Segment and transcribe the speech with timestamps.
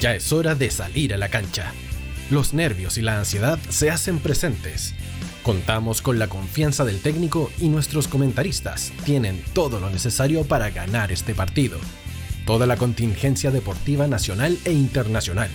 [0.00, 1.72] Ya es hora de salir a la cancha.
[2.30, 4.94] Los nervios y la ansiedad se hacen presentes.
[5.42, 11.12] Contamos con la confianza del técnico y nuestros comentaristas tienen todo lo necesario para ganar
[11.12, 11.78] este partido.
[12.46, 15.50] Toda la contingencia deportiva nacional e internacional,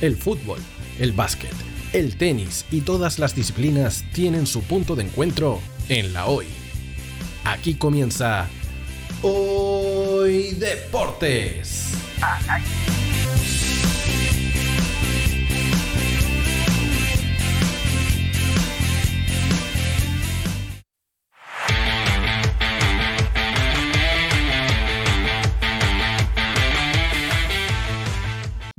[0.00, 0.60] el fútbol,
[0.98, 1.54] el básquet,
[1.92, 5.60] el tenis y todas las disciplinas tienen su punto de encuentro
[5.90, 6.46] en la hoy.
[7.44, 8.48] Aquí comienza
[9.20, 11.92] Hoy Deportes.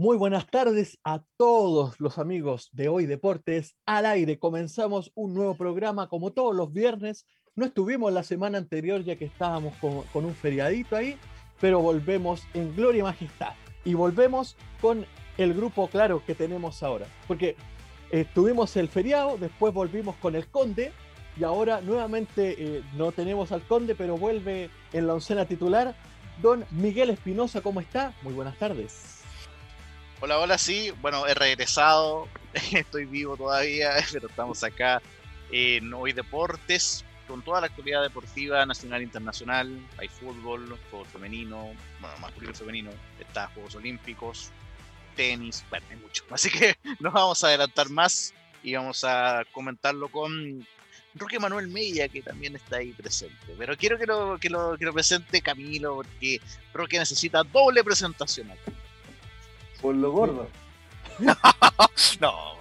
[0.02, 4.40] Muy buenas tardes a todos los amigos de Hoy Deportes al aire.
[4.40, 7.28] Comenzamos un nuevo programa como todos los viernes.
[7.56, 11.20] No estuvimos la semana anterior ya que estábamos con, un feriadito ahí,
[11.60, 13.54] pero volvemos en gloria y majestad.
[13.86, 15.06] Y volvemos con
[15.38, 17.06] el grupo claro que tenemos ahora.
[17.28, 17.56] Porque
[18.10, 20.94] estuvimos el feriado, después volvimos con el conde
[21.40, 25.94] y ahora nuevamente eh, no tenemos al conde, pero vuelve en la oncena titular.
[26.42, 28.16] Don Miguel Espinosa, ¿cómo está?
[28.24, 29.21] Muy buenas tardes.
[30.24, 30.94] Hola, hola, sí.
[31.02, 32.28] Bueno, he regresado,
[32.74, 35.02] estoy vivo todavía, pero estamos acá
[35.52, 39.90] en Hoy Deportes con toda la actividad deportiva nacional e internacional.
[39.98, 44.52] Hay fútbol, fútbol femenino, bueno, masculino y femenino, está Juegos Olímpicos,
[45.16, 46.24] tenis, bueno, hay mucho.
[46.30, 50.64] Así que nos vamos a adelantar más y vamos a comentarlo con
[51.16, 53.56] Roque Manuel Mella, que también está ahí presente.
[53.58, 56.40] Pero quiero que lo, que lo, que lo presente Camilo, porque
[56.76, 58.72] Roque necesita doble presentación acá.
[59.82, 60.48] Por lo gordo.
[62.20, 62.56] no,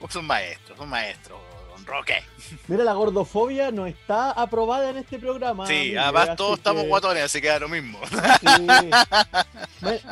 [0.00, 2.22] vos sos maestro, sos maestro, don Roque.
[2.68, 5.66] Mira, la gordofobia no está aprobada en este programa.
[5.66, 7.98] Sí, además todos estamos guatones, así que da lo mismo.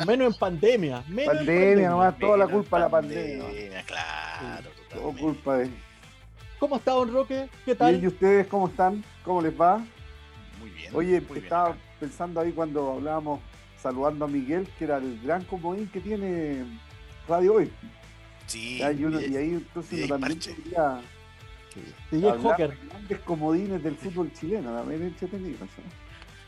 [0.05, 1.03] menos en pandemia.
[1.07, 3.83] Menos pandemia, nomás toda la culpa de la pandemia.
[3.85, 5.69] Claro, Todo culpa de.
[6.59, 7.49] ¿Cómo está, don Roque?
[7.65, 8.01] ¿Qué tal?
[8.01, 9.03] ¿Y ustedes cómo están?
[9.23, 9.77] ¿Cómo les va?
[10.59, 10.91] Muy bien.
[10.95, 13.41] Oye, estaba pensando ahí cuando hablábamos
[13.85, 16.65] saludando a Miguel, que era el gran comodín que tiene
[17.27, 17.71] Radio Hoy.
[18.47, 18.79] Sí.
[18.79, 21.01] y, ahí entonces yo también quería
[22.09, 25.67] sí, hablar grandes comodines del fútbol chileno, también entretenido.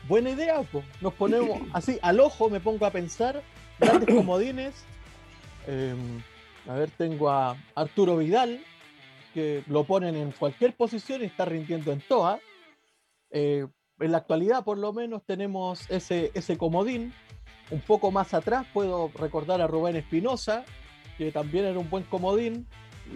[0.08, 0.84] Buena idea, pues.
[1.00, 3.40] Nos ponemos así, al ojo me pongo a pensar,
[3.78, 4.74] grandes comodines.
[5.68, 6.20] Em,
[6.66, 8.60] a ver, tengo a Arturo Vidal,
[9.32, 12.40] que lo ponen en cualquier posición y está rindiendo en toa.
[13.30, 13.64] Eh,
[14.00, 17.12] en la actualidad, por lo menos, tenemos ese, ese comodín.
[17.70, 20.64] Un poco más atrás puedo recordar a Rubén Espinosa,
[21.18, 22.66] que también era un buen comodín.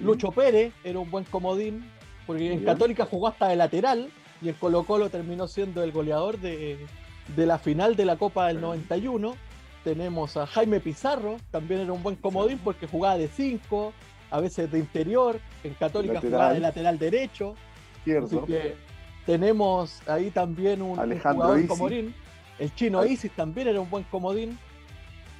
[0.02, 1.84] Lucho Pérez era un buen comodín,
[2.26, 4.10] porque en Católica jugó hasta de lateral
[4.40, 6.78] y el Colo Colo terminó siendo el goleador de,
[7.36, 9.34] la final de la Copa del 91.
[9.84, 13.92] Tenemos a Jaime Pizarro, también era un buen comodín porque jugaba de 5,
[14.30, 15.38] a veces de interior.
[15.62, 17.54] En Católica jugaba de lateral derecho.
[18.04, 18.42] Cierto.
[18.42, 18.91] Así que
[19.26, 22.14] tenemos ahí también un, jugador comodín.
[22.58, 24.58] El chino Isis también era un buen comodín.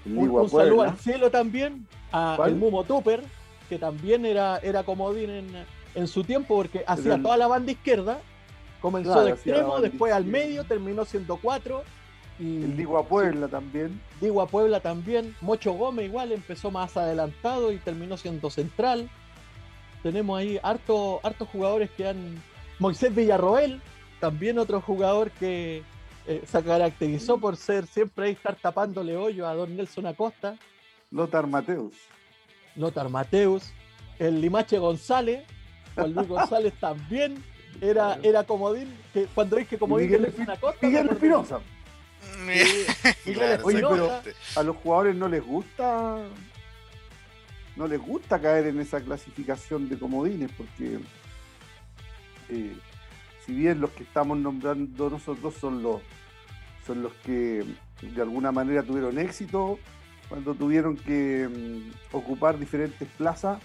[0.04, 3.22] Un, saludo al cielo también, a el Mumo Tupper,
[3.68, 5.54] que también era, era comodín
[5.94, 8.18] en, su tiempo porque hacía toda la banda izquierda,
[8.80, 11.82] comenzó de extremo, después al medio, terminó siendo cuatro.
[12.40, 14.00] Y, el Digua Puebla también.
[14.20, 15.36] Digua Puebla también.
[15.40, 19.08] Mocho Gómez igual empezó más adelantado y terminó siendo central.
[20.02, 22.42] Tenemos ahí hartos harto jugadores que han.
[22.82, 23.80] Moisés Villarroel,
[24.18, 25.84] también otro jugador que,
[26.26, 30.56] eh, se caracterizó por ser siempre ahí estar tapándole hoyo a Don Nelson Acosta.
[31.12, 31.94] Lothar Mateus.
[32.74, 33.72] Lothar Mateus.
[34.18, 35.44] El Limache González.
[35.94, 37.42] Juan Luis González también
[37.80, 38.92] era, era comodín.
[39.12, 40.84] Que cuando dije comodín Miguel, Nelson Acosta.
[40.84, 41.60] Miguel Espinosa.
[43.62, 44.20] Oye, pero
[44.56, 46.18] a los jugadores no les gusta.
[47.76, 50.98] No les gusta caer en esa clasificación de comodines porque
[53.44, 56.00] si bien los que estamos nombrando nosotros son los,
[56.86, 57.64] son los que
[58.02, 59.78] de alguna manera tuvieron éxito
[60.28, 63.58] cuando tuvieron que mm, ocupar diferentes plazas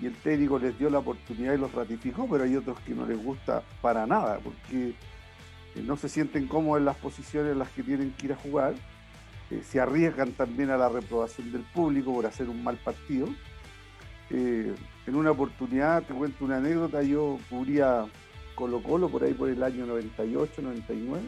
[0.00, 3.06] y el técnico les dio la oportunidad y los ratificó, pero hay otros que no
[3.06, 4.94] les gusta para nada, porque
[5.74, 8.36] eh, no se sienten cómodos en las posiciones en las que tienen que ir a
[8.36, 8.74] jugar,
[9.50, 13.28] eh, se arriesgan también a la reprobación del público por hacer un mal partido.
[14.30, 14.74] Eh,
[15.06, 18.06] en una oportunidad, te cuento una anécdota, yo cubría
[18.60, 21.22] Colo Colo por ahí por el año 98, 99,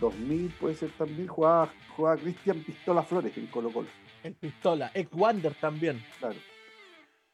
[0.00, 3.88] 2000 puede ser también, jugaba, jugaba Cristian Pistola Flores en Colo Colo.
[4.22, 6.02] El Pistola, ex Wander también.
[6.18, 6.36] Claro.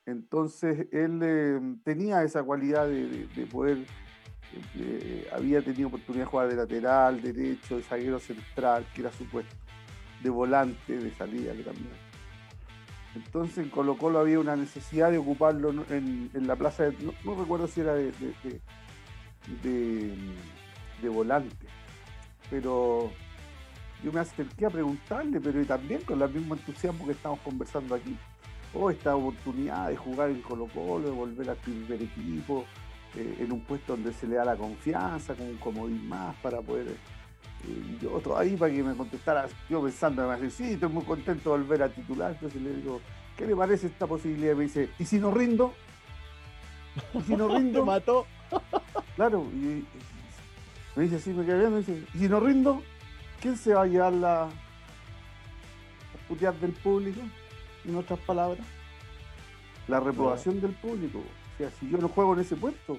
[0.06, 3.78] Entonces él eh, tenía esa cualidad de, poder,
[4.76, 9.24] eh, había tenido oportunidad de jugar de lateral, derecho, de zaguero central, que era su
[9.26, 9.54] puesto,
[10.20, 12.03] de volante, de salida que también.
[13.14, 17.68] Entonces en Colo Colo había una necesidad de ocuparlo en, la plaza, de, no, recuerdo
[17.68, 18.60] si era de,
[21.08, 21.66] volante,
[22.50, 23.10] pero
[24.02, 28.16] yo me acerqué a preguntarle, pero también con el mismo entusiasmo que estamos conversando aquí.
[28.72, 32.64] Oh, esta oportunidad de jugar en Colo Colo, de volver al primer equipo,
[33.14, 36.60] eh, en un puesto donde se le da la confianza, con un comodín más para
[36.60, 36.96] poder...
[37.66, 41.04] Eh, yo todo ahí para que me contestara, yo pensando, me dice, sí, estoy muy
[41.04, 43.00] contento de volver a titular, entonces le digo,
[43.36, 44.52] ¿qué le parece esta posibilidad?
[44.52, 45.72] Y me dice, ¿y si no rindo?
[47.14, 47.84] ¿Y si no rindo?
[47.84, 48.26] mató.
[49.16, 49.84] claro, y,
[50.96, 52.82] me dice así, me quedé viendo, me dice, ¿y si no rindo?
[53.40, 54.48] ¿Quién se va a llevar la,
[56.28, 57.20] putear del público?
[57.84, 58.66] En otras palabras,
[59.88, 61.18] la reprobación del público.
[61.18, 62.98] O sea, si yo no juego en ese puesto,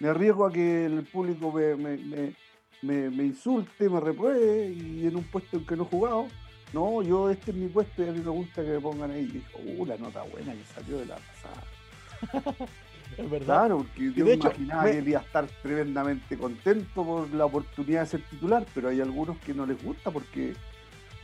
[0.00, 2.34] me arriesgo a que el público me,
[2.82, 6.28] insulte, me repruebe y en un puesto en que no he jugado.
[6.72, 9.22] No, yo este es mi puesto y a mí me gusta que me pongan ahí.
[9.22, 12.66] Y dijo, uh, la nota buena que salió de la pasada.
[13.16, 13.46] es verdad.
[13.46, 18.02] Claro, porque yo me imaginaba que él iba a estar tremendamente contento por la oportunidad
[18.02, 20.54] de ser titular, pero hay algunos que no les gusta porque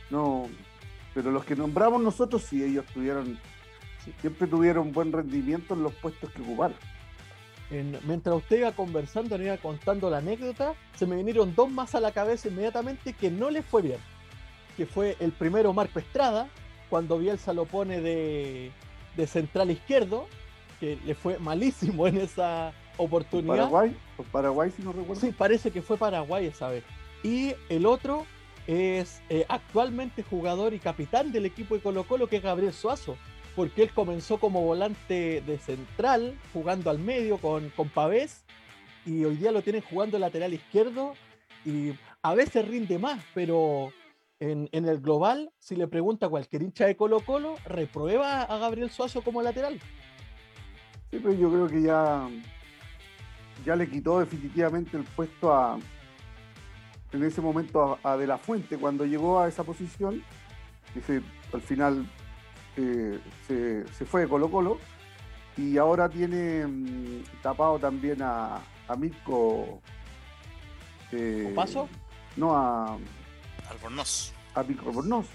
[0.09, 0.47] no.
[1.13, 3.37] Pero los que nombramos nosotros, sí, ellos tuvieron
[4.21, 6.77] siempre tuvieron buen rendimiento en los puestos que ocuparon.
[7.69, 12.11] Mientras usted iba conversando, iba contando la anécdota, se me vinieron dos más a la
[12.11, 13.99] cabeza inmediatamente que no les fue bien.
[14.77, 16.47] Que fue el primero Marco Estrada,
[16.89, 18.71] cuando Bielsa lo pone de,
[19.15, 20.27] de central izquierdo,
[20.79, 23.55] que le fue malísimo en esa oportunidad.
[23.55, 23.95] Paraguay?
[24.31, 25.21] Paraguay si no recuerdo?
[25.21, 26.83] Sí, parece que fue Paraguay esa vez.
[27.23, 28.25] Y el otro
[28.67, 33.17] es eh, actualmente jugador y capitán del equipo de Colo Colo, que es Gabriel Suazo
[33.55, 38.43] porque él comenzó como volante de central, jugando al medio con, con Pavés,
[39.05, 41.13] y hoy día lo tienen jugando lateral izquierdo,
[41.63, 43.91] y a veces rinde más, pero
[44.39, 48.89] en, el global, si le pregunta a cualquier hincha de Colo Colo, reprueba a Gabriel
[48.89, 49.79] Suazo como lateral.
[51.11, 52.27] Sí, pero yo creo que ya,
[53.65, 55.79] ya le quitó definitivamente el puesto a,
[57.11, 60.21] en ese momento a, De La Fuente, cuando llegó a esa posición,
[60.93, 61.21] dice,
[61.53, 62.05] al final
[62.75, 64.77] se, fue de Colo Colo
[65.57, 69.79] y ahora tiene mm, tapado también a, a Mirko.
[71.11, 71.87] Eh, ¿Paso?
[72.35, 72.97] No, a.
[73.69, 74.33] Albornoz.
[74.53, 75.25] A Mirko Albornoz.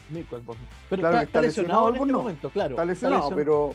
[0.88, 2.70] Pero está, lesionado, en este momento, claro.
[2.70, 3.75] Está lesionado, pero.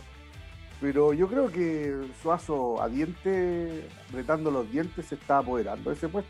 [0.82, 6.10] Pero yo creo que Suazo a diente, retando los dientes, se está apoderando de ese
[6.10, 6.30] puesto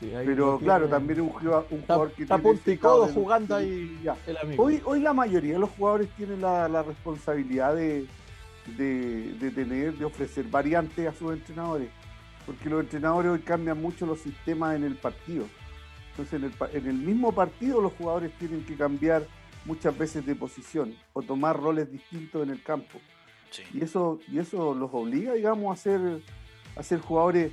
[0.00, 4.64] pero claro, también un, jugador, que está punticodo jugando ahí el amigo.
[4.64, 8.06] Hoy, hoy la mayoría de los jugadores tienen la, responsabilidad de,
[8.76, 11.88] de, tener, de ofrecer variantes a sus entrenadores,
[12.46, 15.46] porque los entrenadores hoy cambian mucho los sistemas en el partido.
[16.10, 19.26] Entonces, en el, en el mismo partido los jugadores tienen que cambiar
[19.64, 23.00] muchas veces de posición o tomar roles distintos en el campo.
[23.72, 26.00] Y eso y eso los obliga, digamos, a ser,
[26.76, 27.52] a ser jugadores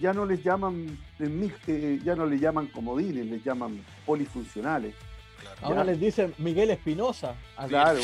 [0.00, 4.94] ya no les llaman eh, ya no les llaman comodines, les llaman polifuncionales.
[5.60, 7.34] Ahora les dicen Miguel Espinosa.
[7.68, 8.00] Claro,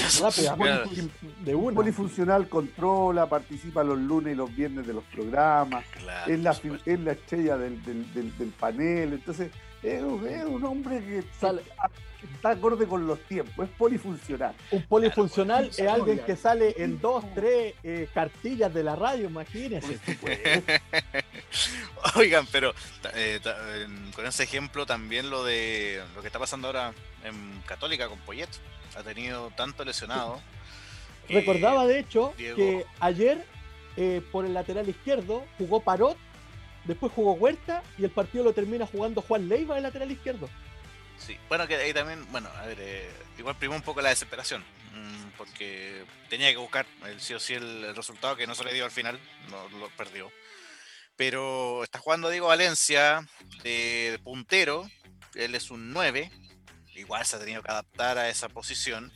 [1.44, 1.74] de una.
[1.76, 5.84] Polifuncional controla, participa los lunes y los viernes de los programas,
[6.26, 9.12] es, la, es la estrella del, del panel.
[9.14, 9.50] Entonces,
[9.82, 14.54] es, un hombre que está acorde con los tiempos, es polifuncional.
[14.70, 19.98] Un polifuncional es alguien que sale en dos, tres eh, cartillas de la radio, imagínense.
[22.16, 22.74] Oigan, pero
[23.14, 23.40] eh,
[24.14, 26.92] con ese ejemplo también lo de lo que está pasando ahora
[27.24, 28.48] en Católica con Poyet.
[28.96, 30.40] Ha tenido tanto lesionado.
[31.28, 33.44] Recordaba de hecho que ayer
[33.96, 36.16] eh, por el lateral izquierdo jugó Parot
[36.88, 40.48] Después jugó Huerta y el partido lo termina jugando Juan Leiva de lateral izquierdo.
[41.18, 44.64] Sí, bueno, que ahí también, bueno, a ver, eh, igual primó un poco la desesperación,
[44.94, 48.72] mm, porque tenía que buscar el sí o sí el, resultado que no se le
[48.72, 50.32] dio al final, no lo perdió.
[51.14, 53.28] Pero está jugando Diego Valencia
[53.62, 54.88] de puntero,
[55.34, 56.30] él es un 9,
[56.94, 59.12] igual se ha tenido que adaptar a esa posición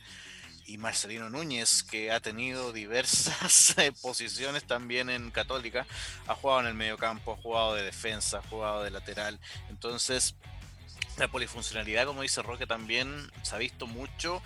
[0.65, 5.85] y Marcelino Núñez, que ha tenido diversas eh, posiciones también en Católica,
[6.27, 9.39] ha jugado en el mediocampo, ha jugado de defensa, ha jugado de lateral.
[9.69, 10.35] Entonces,
[11.17, 14.41] la polifuncionalidad, como dice Roque, también se ha visto mucho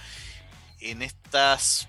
[0.79, 1.88] en estas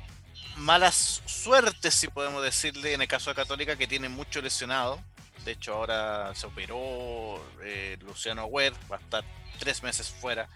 [0.56, 5.00] malas suertes, si podemos decirle, en el caso de Católica, que tiene mucho lesionado.
[5.44, 9.24] De hecho, ahora se operó eh, Luciano Agüer, va a estar
[9.58, 10.48] tres meses fuera.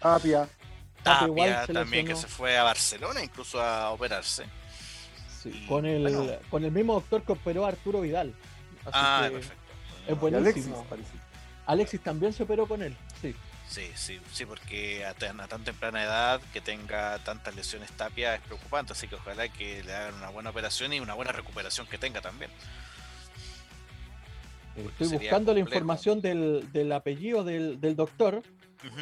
[1.03, 4.45] Tapia también que se fue a Barcelona incluso a operarse.
[5.69, 8.35] con, el, con el mismo doctor que operó a Arturo Vidal.
[8.93, 9.63] ah, perfecto.
[10.07, 10.87] Es buenísimo.
[10.91, 11.21] Alexis,
[11.67, 13.35] Alexis, también se operó con él, sí.
[13.69, 18.35] Sí, sí, sí, porque a tan, a tan temprana edad que tenga tantas lesiones Tapia
[18.35, 21.87] es preocupante, así que ojalá que le hagan una buena operación y una buena recuperación
[21.87, 22.51] que tenga también.
[24.77, 28.43] Estoy buscando la información del, del apellido del, del doctor.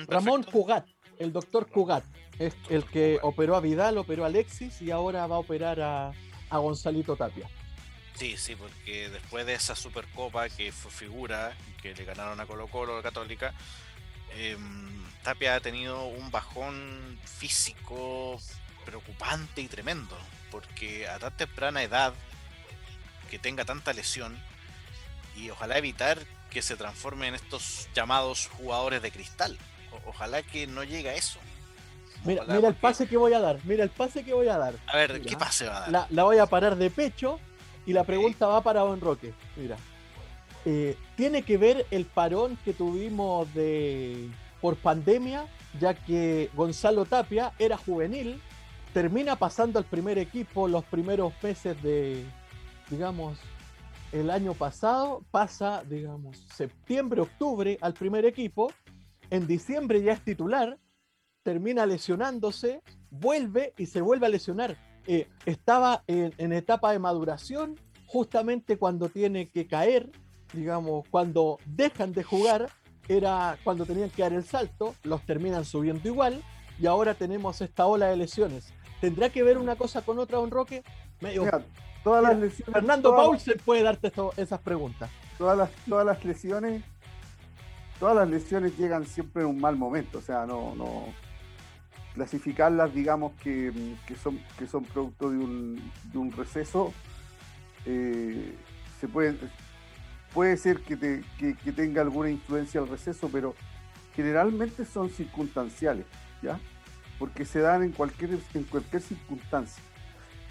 [0.08, 0.86] Ramón Cugat,
[1.20, 2.02] el doctor Cugat,
[2.38, 6.12] es el que operó a Vidal, operó a Alexis y ahora va a operar a,
[6.48, 7.46] a Gonzalito Tapia.
[8.14, 12.66] Sí, sí, porque después de esa Supercopa que fue figura, que le ganaron a Colo
[12.68, 13.52] Colo, a Católica,
[14.34, 18.40] em, Tapia ha tenido un bajón físico
[18.86, 20.16] preocupante y tremendo,
[20.50, 22.14] porque a tan temprana edad
[23.30, 24.36] que tenga tanta lesión
[25.36, 26.18] y ojalá evitar
[26.50, 29.58] que se transforme en estos llamados jugadores de cristal.
[30.06, 31.38] Ojalá que no llegue a eso.
[32.24, 34.74] Mira, mira el pase que voy a dar, mira el pase que voy a dar.
[34.86, 35.90] A ver, ¿qué pase va a dar?
[35.90, 37.40] La, la voy a parar de pecho
[37.86, 39.32] y la pregunta va para Don Roque.
[39.56, 39.76] Mira.
[40.66, 44.28] Eh, tiene que ver el parón que tuvimos de
[44.60, 45.46] por pandemia,
[45.80, 48.40] ya que Gonzalo Tapia era juvenil,
[48.92, 52.24] termina pasando al primer equipo los primeros meses de,
[52.90, 53.38] digamos,
[54.12, 58.72] el año pasado, pasa, digamos, septiembre, octubre al primer equipo,
[59.30, 60.78] en diciembre ya es titular,
[61.42, 64.76] termina lesionándose, vuelve y se vuelve a lesionar.
[65.06, 70.10] Eh, estaba en, etapa de maduración, justamente cuando tiene que caer,
[70.52, 72.68] digamos, cuando dejan de jugar,
[73.08, 76.42] era cuando tenían que dar el salto, los terminan subiendo igual,
[76.78, 78.72] y ahora tenemos esta ola de lesiones.
[79.00, 80.82] ¿Tendrá que ver una cosa con otra, Don Roque?
[82.04, 85.10] todas las lesiones, Fernando Paulsen puede darte esas preguntas.
[85.38, 86.82] Todas las, todas las lesiones,
[88.00, 91.04] todas las lesiones llegan siempre en un mal momento, o sea, no, no,
[92.14, 93.72] clasificarlas, digamos, que,
[94.20, 94.40] son,
[94.86, 96.92] producto de un, receso,
[97.84, 98.54] eh,
[98.98, 99.36] se puede,
[100.32, 103.54] puede ser que, que, tenga alguna influencia el receso, pero
[104.16, 106.06] generalmente son circunstanciales,
[106.42, 106.58] ¿ya?
[107.18, 109.82] Porque se dan en cualquier, en cualquier circunstancia.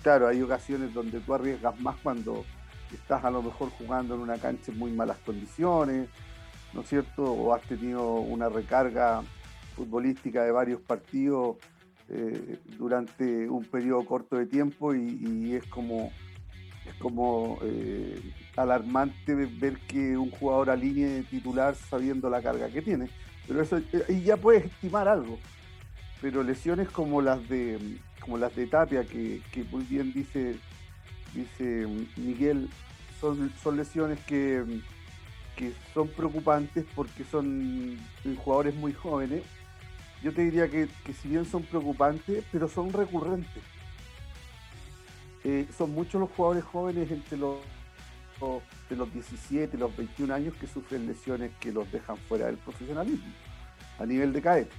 [0.03, 2.45] Claro, hay ocasiones donde tú arriesgas más cuando
[2.93, 6.09] estás a lo mejor jugando en una cancha en muy malas condiciones,
[6.73, 7.23] ¿no es cierto?
[7.23, 9.23] O has tenido una recarga
[9.75, 11.57] futbolística de varios partidos
[12.09, 16.11] eh, durante un periodo corto de tiempo y, es como,
[16.85, 18.19] es como eh,
[18.57, 23.09] alarmante ver que un jugador alinee titular sabiendo la carga que tiene.
[23.47, 25.39] Pero eso y ya puedes estimar algo.
[26.21, 27.79] Pero lesiones como las de
[28.19, 30.55] como las de Tapia, que, muy bien dice,
[31.33, 32.69] dice Miguel,
[33.19, 34.63] son, son lesiones que,
[35.59, 37.97] que son preocupantes porque son
[38.43, 39.43] jugadores muy jóvenes
[40.21, 43.63] yo te diría que, si bien son preocupantes, pero son recurrentes.
[45.45, 47.57] Eh, son muchos los jugadores jóvenes entre los,
[48.89, 52.57] de los 17 y los 21 años que sufren lesiones que los dejan fuera del
[52.57, 53.31] profesionalismo,
[53.97, 54.75] a nivel de cadete.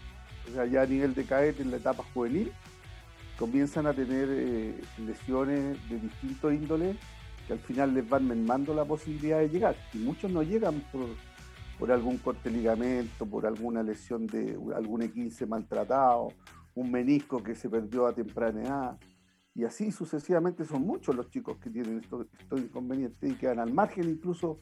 [0.50, 2.52] O sea, ya a nivel de cadete en la etapa juvenil,
[3.38, 6.96] comienzan a tener eh, lesiones de distintos índoles
[7.52, 9.76] al final les van mermando la posibilidad de llegar.
[9.92, 11.09] Y muchos no llegan por
[11.80, 16.28] por algún corte ligamento, por alguna lesión de algún E15 maltratado,
[16.75, 18.99] un menisco que se perdió a temprana edad.
[19.54, 24.11] Y así sucesivamente son muchos los chicos que tienen estos, inconvenientes y quedan al margen
[24.11, 24.61] incluso,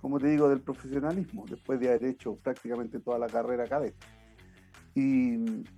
[0.00, 4.06] como te digo, del profesionalismo, después de haber hecho prácticamente toda la carrera cadete.
[4.94, 5.34] Y,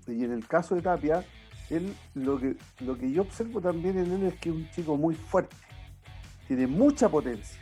[0.07, 1.25] y, en el caso de Tapia,
[1.71, 4.99] él, lo, que, lo que yo observo también en él es que es un chico
[4.99, 5.57] muy fuerte,
[6.57, 7.59] tiene mucha potencia,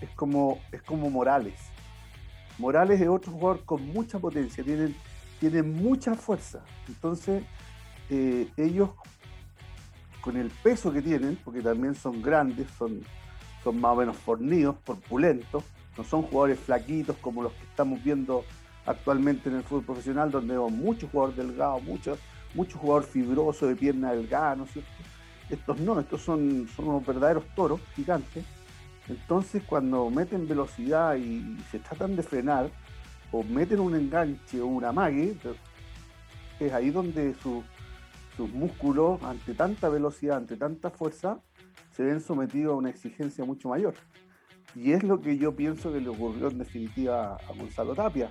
[0.00, 1.72] es como, es como Morales
[2.58, 4.94] Morales es otro jugador con mucha potencia, tienen,
[5.40, 6.62] tienen mucha fuerza.
[6.86, 7.42] Entonces,
[8.10, 8.90] eh, ellos,
[10.20, 13.00] con el peso que tienen, porque también son grandes, son,
[13.64, 15.64] son más o menos fornidos, corpulentos,
[15.96, 18.44] no son jugadores flaquitos como los que estamos viendo
[18.86, 22.18] actualmente en el fútbol profesional, donde vemos muchos jugadores delgados, muchos
[22.54, 24.90] mucho jugador fibroso de pierna delgada, ¿no es cierto?
[25.52, 28.44] Estos no, estos son, son verdaderos toros gigantes
[29.08, 32.70] entonces, cuando meten velocidad y se tratan de frenar,
[33.32, 35.36] o meten un enganche o una mague,
[36.60, 37.64] es ahí donde sus
[38.52, 41.40] músculos, ante tanta velocidad, ante tanta fuerza,
[41.90, 43.94] se ven sometidos a una exigencia mucho mayor.
[44.74, 48.30] Y es lo que yo pienso que le ocurrió en definitiva a Gonzalo Tapia.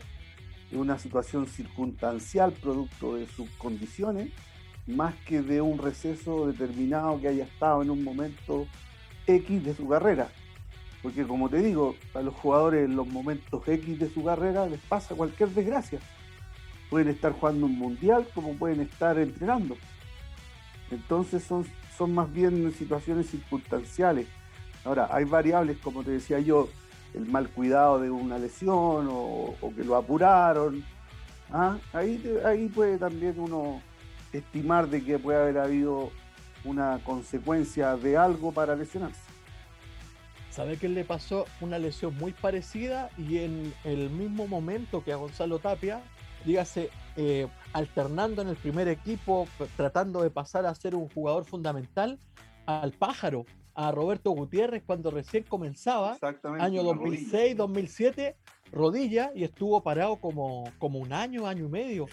[0.72, 4.32] Es una situación circunstancial producto de sus condiciones,
[4.88, 8.68] más que de un receso determinado que haya estado en un momento
[9.28, 10.30] X de su carrera.
[11.02, 14.80] Porque como te digo, a los jugadores en los momentos X de su carrera les
[14.82, 16.00] pasa cualquier desgracia.
[16.90, 19.78] Pueden estar jugando un mundial como pueden estar entrenando.
[20.92, 21.66] Entonces son,
[21.98, 24.28] son más bien situaciones circunstanciales.
[24.84, 26.70] Ahora, hay variables, como te decía yo,
[27.14, 30.84] el mal cuidado de una lesión o, que lo apuraron
[31.54, 33.82] Ah, ahí, ahí puede también uno
[34.34, 36.12] estimar de que puede haber habido
[36.64, 39.22] una consecuencia de algo para lesionarse.
[40.50, 41.46] ¿Sabe qué le pasó?
[41.62, 46.02] Una lesión muy parecida y en el mismo momento que a Gonzalo Tapia,
[46.46, 49.48] dígase, eh, alternando en el primer equipo,
[49.78, 52.20] tratando de pasar a ser un jugador fundamental,
[52.66, 56.18] al pájaro, a Roberto Gutiérrez cuando recién comenzaba,
[56.60, 58.36] año 2006, 2007,
[58.72, 62.08] rodilla y estuvo parado como, como un año, año y medio.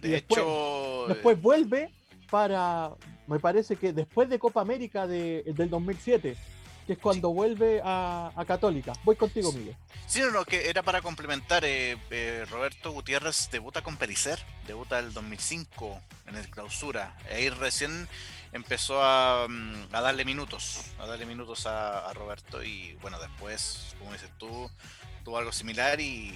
[0.00, 1.90] De hecho, después vuelve
[2.30, 2.92] para,
[3.26, 6.36] me parece que después de Copa América de, del 2007,
[6.86, 8.94] que es cuando vuelve a, Católica.
[9.04, 9.76] Voy contigo, Miguel.
[10.06, 11.64] Sí, no, no, que era para complementar.
[11.66, 17.14] Eh, eh, Roberto Gutiérrez debuta con Pericer, debuta el 2005 en el clausura.
[17.30, 18.08] Ahí recién
[18.52, 24.30] empezó a, mm, darle minutos, a darle minutos a, Roberto y bueno, después, como dices
[24.38, 24.70] tú,
[25.24, 26.32] tuvo algo similar y,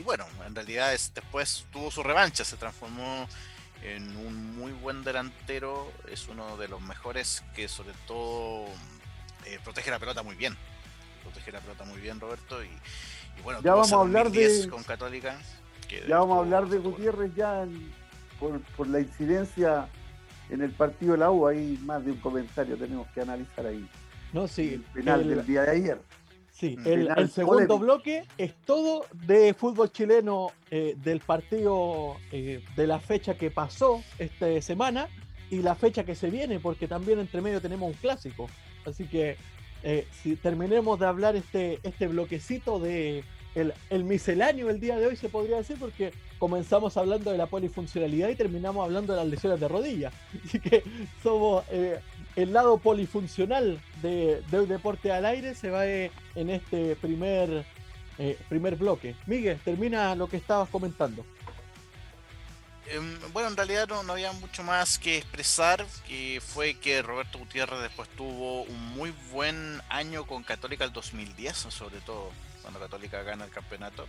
[0.00, 3.28] y bueno, en realidad es, después tuvo su revancha, se transformó
[3.82, 8.64] en un muy buen delantero, es uno de los mejores que sobre todo
[9.44, 10.56] eh, protege la pelota muy bien.
[11.22, 12.64] Protege la pelota muy bien, Roberto.
[12.64, 12.70] Y,
[13.44, 14.68] bueno, ya vamos a hablar de.
[14.70, 15.38] Con Católica.
[16.08, 17.66] ya vamos a hablar de Gutiérrez ya
[18.38, 19.86] por, la incidencia
[20.48, 21.46] en el partido de la U.
[21.46, 23.86] Hay más de un comentario tenemos que analizar ahí.
[24.32, 24.82] No, sí.
[24.94, 26.00] El final del día de ayer.
[26.60, 33.00] Sí, el, segundo bloque es todo de fútbol chileno eh, del partido eh, de la
[33.00, 35.08] fecha que pasó esta semana
[35.50, 38.46] y la fecha que se viene, porque también entre medio tenemos un clásico.
[38.84, 39.38] Así que
[39.82, 43.24] eh, si terminemos de hablar este, este bloquecito de
[43.54, 48.28] el, misceláneo el día de hoy, se podría decir, porque comenzamos hablando de la polifuncionalidad
[48.28, 50.12] y terminamos hablando de las lesiones de rodilla.
[50.44, 50.84] Así que
[51.22, 51.64] somos
[52.42, 57.64] el lado polifuncional de, de, Deporte al Aire, se va eh, en este primer,
[58.48, 59.14] primer bloque.
[59.26, 61.24] Miguel, termina lo que estabas comentando.
[62.90, 67.80] Em, bueno, en realidad no, había mucho más que expresar, que fue que Roberto Gutiérrez
[67.82, 73.44] después tuvo un muy buen año con Católica el 2010, sobre todo cuando Católica gana
[73.44, 74.06] el campeonato.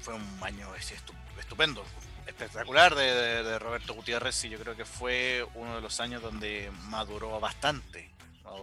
[0.00, 1.84] Fue un año estupendo,
[2.26, 7.38] espectacular de, Roberto Gutiérrez y yo creo que fue uno de los años donde maduró
[7.40, 8.10] bastante,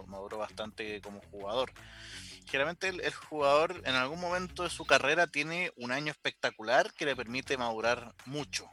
[0.06, 1.72] maduró bastante como jugador
[2.48, 7.14] generalmente el, jugador en algún momento de su carrera tiene un año espectacular que le
[7.14, 8.70] permite madurar mucho.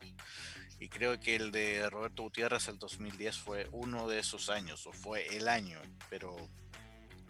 [0.79, 4.93] Y creo que el de Roberto Gutiérrez el 2010 fue uno de esos años, o
[4.93, 6.35] fue el año, pero,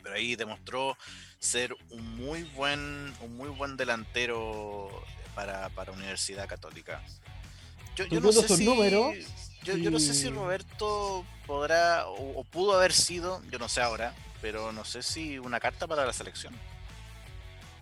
[0.06, 0.96] pero ahí demostró
[1.40, 4.88] ser un muy buen, un muy buen delantero
[5.34, 7.02] para, para Universidad Católica.
[7.96, 8.66] Yo, no sé si,
[9.64, 14.72] yo, no sé si Roberto podrá o pudo haber sido, yo no sé ahora, pero
[14.72, 16.54] no sé si una carta para la selección.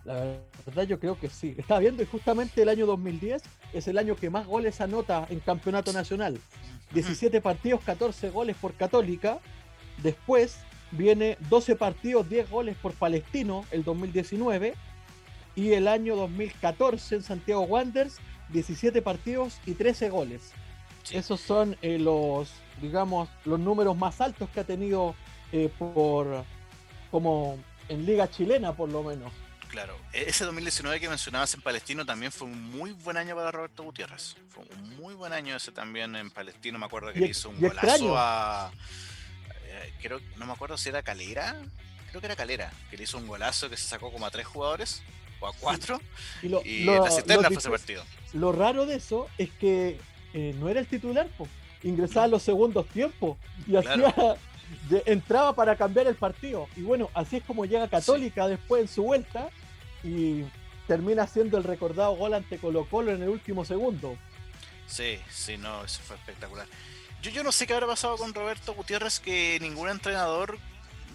[0.06, 1.54] La verdad yo creo que sí.
[1.58, 3.42] Estaba viendo y justamente el año 2010
[3.74, 6.40] es el año que más goles anota en campeonato nacional.
[6.94, 9.40] 17 partidos, 14 goles por Católica.
[10.02, 10.56] Después
[10.96, 14.74] viene 12 partidos, 10 goles por Palestino el 2019.
[15.56, 18.16] Y el año 2014 en Santiago Wanderers,
[18.48, 20.52] 17 partidos y 13 goles.
[21.10, 25.14] Esos son eh, los, digamos, los números más altos que ha tenido
[25.52, 26.44] eh, por,
[27.10, 29.32] como en liga chilena por lo menos.
[29.68, 33.50] Claro, e-, ese 2019 que mencionabas en Palestino también fue un muy buen año para
[33.50, 34.36] Roberto Gutiérrez.
[34.48, 36.78] Fue un muy buen año ese también en Palestino.
[36.78, 38.72] Me acuerdo que le hizo un golazo a.
[39.74, 41.56] Eh, creo, no me acuerdo si era Calera.
[42.08, 44.46] Creo que era Calera, que le hizo un golazo que se sacó como a tres
[44.46, 45.02] jugadores
[45.40, 46.00] o a cuatro.
[46.42, 46.62] Y, lo,
[47.04, 48.04] la cisterna fue ese partido.
[48.32, 49.98] Lo raro de eso es que
[50.32, 51.28] eh, no era el titular,
[51.82, 54.14] ingresaba a los segundos tiempos y hacía
[55.06, 56.68] entraba para cambiar el partido.
[56.76, 59.50] Y bueno, así es como llega Católica después en su vuelta
[60.04, 60.44] y
[60.86, 64.16] termina siendo el recordado gol ante Colo Colo en el último segundo.
[64.86, 66.66] Sí, sí, no, eso fue espectacular.
[67.24, 70.58] Yo, yo no sé qué habrá pasado con Roberto Gutiérrez, que ningún entrenador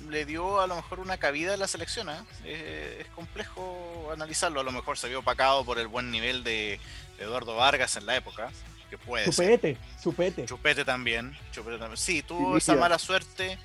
[0.10, 2.10] le dio a lo mejor una cabida en la selección.
[2.10, 2.98] ¿eh?
[3.00, 4.60] Es, complejo analizarlo.
[4.60, 6.80] A lo mejor se vio opacado por el buen nivel de
[7.20, 8.50] Eduardo Vargas en la época
[8.90, 10.46] que puede Chupete, Chupete.
[10.48, 11.98] Chupete también, Chupete también.
[11.98, 13.60] Sí, tuvo esa mala suerte.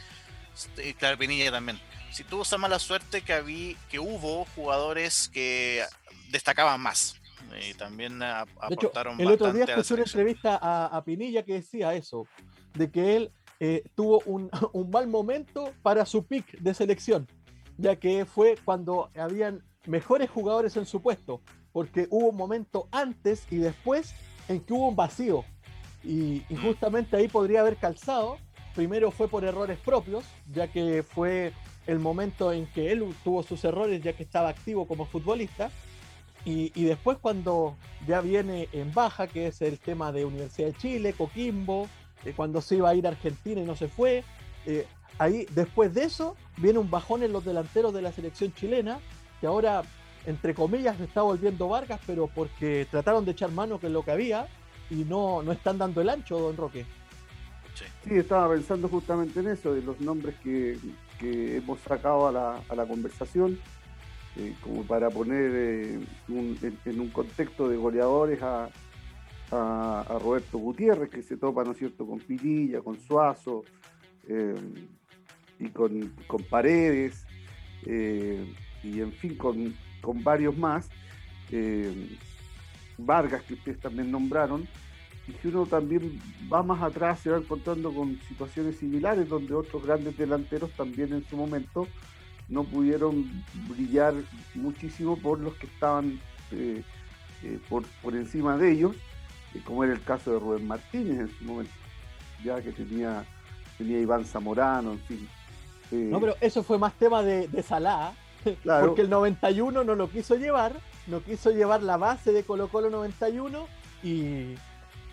[0.55, 1.81] Este, claro, Pinilla también.
[2.13, 5.83] Sí, tuvo esa mala suerte que, había, que hubo jugadores que
[6.29, 7.17] destacaban más.
[7.69, 12.27] Y también aportaron El otro día escuché una entrevista a, Pinilla que decía eso,
[12.75, 17.27] de que él eh, tuvo un, un mal momento para su pick de selección,
[17.77, 23.47] ya que fue cuando habían mejores jugadores en su puesto, porque hubo un momento antes
[23.51, 24.15] y después
[24.49, 25.45] en que hubo un vacío.
[26.03, 28.39] Y, justamente ahí podría haber calzado.
[28.75, 31.53] Primero fue por errores propios, ya que fue
[31.87, 35.71] el momento en que él tuvo sus errores, ya que estaba activo como futbolista.
[36.45, 37.77] Y, y después cuando
[38.07, 41.89] ya viene en baja, que es el tema de Universidad de Chile, Coquimbo,
[42.25, 44.25] eh, cuando se iba a ir a Argentina y no se fue,
[44.67, 44.87] eh,
[45.19, 48.99] ahí después de eso viene un bajón en los delanteros de la selección chilena,
[49.41, 49.83] que ahora,
[50.27, 54.05] entre comillas, se está volviendo Vargas, pero porque trataron de echar mano que es lo
[54.05, 54.47] que había
[54.91, 56.85] y no, no están dando el ancho, don Roque.
[58.05, 60.79] Sí, estaba pensando justamente en eso, de los nombres que,
[61.19, 63.59] que hemos sacado a la, a la conversación,
[64.37, 68.69] eh, como para poner eh, un- en, un contexto de goleadores a,
[70.21, 73.63] Roberto Gutiérrez, que se topa, ¿no es cierto?, con Pililla, con Suazo
[74.27, 74.57] eh,
[75.61, 77.25] y con, con Paredes,
[77.87, 80.89] y en fin, con, con varios más.
[82.99, 84.67] Vargas, que ustedes también nombraron,
[85.29, 86.19] y si uno también
[86.53, 91.25] va más atrás se va encontrando con situaciones similares donde otros grandes delanteros también en
[91.25, 91.87] su momento
[92.49, 94.15] no pudieron brillar
[94.55, 96.21] muchísimo por los que estaban
[96.53, 96.83] eh,
[97.43, 98.97] eh, por, por encima de ellos,
[99.55, 101.73] eh, como era el caso de Rubén Martínez en su momento,
[102.45, 103.25] ya que tenía,
[103.79, 105.29] tenía Iván Zamorano, en fin.
[105.91, 108.13] Eh, No, pero eso fue más tema de, de Salah,
[108.63, 110.75] claro, porque el 91 no lo quiso llevar,
[111.07, 113.67] no quiso llevar la base de Colo Colo 91
[114.03, 114.59] y, y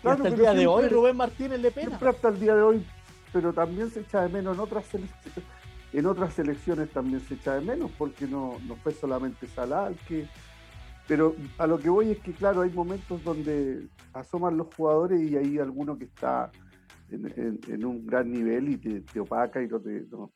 [0.02, 1.88] Claro, hasta el día de hoy Rubén Martínez le pena.
[1.88, 2.86] siempre hasta el día de hoy,
[3.32, 5.44] pero también se echa de menos en otras selecciones,
[5.92, 9.96] en otras selecciones también se echa de menos, porque no, no fue solamente Salah el
[9.96, 10.26] que.
[11.08, 15.36] Pero a lo que voy es que, claro, hay momentos donde asoman los jugadores y
[15.36, 16.50] hay alguno que está
[17.10, 20.04] en, en- en un gran nivel y te, te opaca y no te.
[20.10, 20.32] no.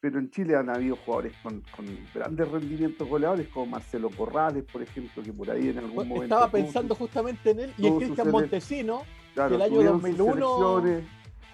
[0.00, 4.82] Pero en Chile han habido jugadores con, con grandes rendimientos goleadores, como Marcelo Corrales, por
[4.82, 6.22] ejemplo, que por ahí en algún momento.
[6.24, 9.02] Estaba pensando justamente en él y en Cristian Montesino,
[9.34, 10.34] claro, que el año tuvieron sus 2001
[10.82, 11.04] selecciones,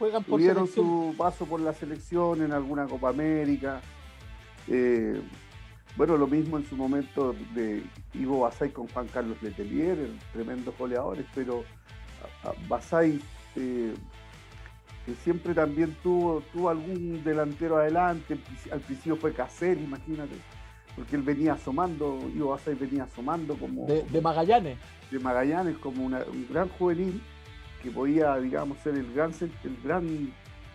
[0.03, 3.81] juegan por tuvieron su paso por la selección en alguna Copa América.
[4.67, 5.21] Eh,
[5.97, 7.85] bueno, lo mismo en su momento de
[8.15, 9.97] Ivo Basay con Juan Carlos Letelier,
[10.33, 11.63] tremendos goleadores, pero
[12.69, 13.21] Basay
[13.57, 13.95] eh,
[15.07, 18.39] que siempre también tuvo, tuvo algún delantero adelante,
[18.73, 20.35] al principio fue Caselli, imagínate,
[20.97, 24.79] porque él venía asomando, Ivo Basay venía asomando como de, de Magallanes.
[25.13, 27.21] de Magallanes como una- un gran juvenil
[27.83, 30.33] que podía, digamos, ser el gran, el gran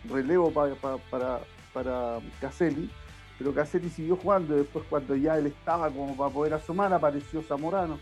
[0.09, 1.39] relevo pa- pa- para,
[1.73, 2.89] para Caselli,
[3.37, 7.41] pero Caselli siguió jugando y después cuando ya él estaba como para poder asomar apareció
[7.43, 7.99] Zamorano.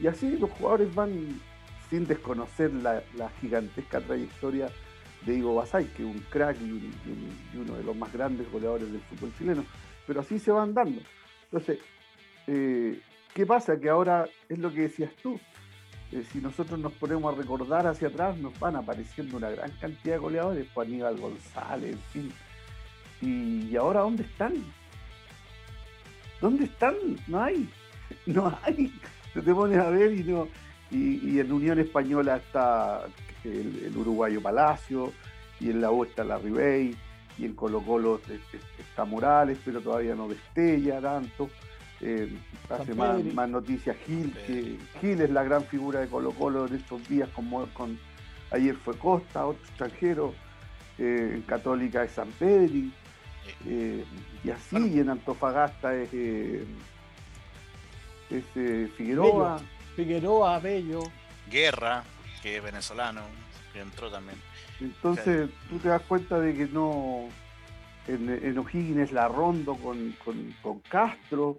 [0.00, 1.40] Y así los jugadores van
[1.90, 3.02] sin desconocer la,
[3.40, 4.68] gigantesca trayectoria
[5.24, 9.00] de Ivo Basay, que es un crack y uno de los más grandes goleadores del
[9.02, 9.64] fútbol chileno.
[10.06, 11.00] Pero así se van dando.
[11.44, 11.78] Entonces,
[12.46, 13.00] eh,
[13.32, 13.78] ¿qué pasa?
[13.80, 15.38] Que ahora es lo que decías tú.
[16.14, 20.14] Eh, si nosotros nos ponemos a recordar hacia atrás, nos van apareciendo una gran cantidad
[20.14, 22.32] de goleadores, Juan Aníbal González, en fin.
[23.20, 24.54] Y, ahora, ¿dónde están?
[26.40, 26.94] ¿Dónde están?
[27.26, 27.68] No hay.
[28.26, 28.92] No hay.
[29.32, 30.46] Te te pones a ver y no.
[30.90, 33.06] Y, y en Unión Española está
[33.42, 35.12] el, el uruguayo Palacio,
[35.58, 36.94] y en la U está la Ribey,
[37.38, 41.48] y en Colo Colo es- es- está Morales, pero todavía no destella tanto.
[42.06, 42.28] Eh,
[42.68, 46.74] hace más, más noticias Gil, que Gil es la gran figura de Colo Colo en
[46.74, 47.98] estos días, como con
[48.50, 50.34] ayer fue Costa, otro extranjero,
[50.98, 52.92] eh, en Católica es San Pedri,
[53.66, 54.04] eh,
[54.44, 54.86] y así, Bueno.
[54.88, 56.64] y en Antofagasta es, eh,
[58.30, 59.58] es, eh, Figueroa.
[59.96, 61.00] Figueroa, Bello.
[61.50, 62.04] Guerra,
[62.42, 63.22] que es venezolano,
[63.72, 64.36] que entró también.
[64.78, 67.28] Entonces tú te das cuenta de que no.
[68.06, 71.56] En, en O'Higgins la rondo con, con- con Castro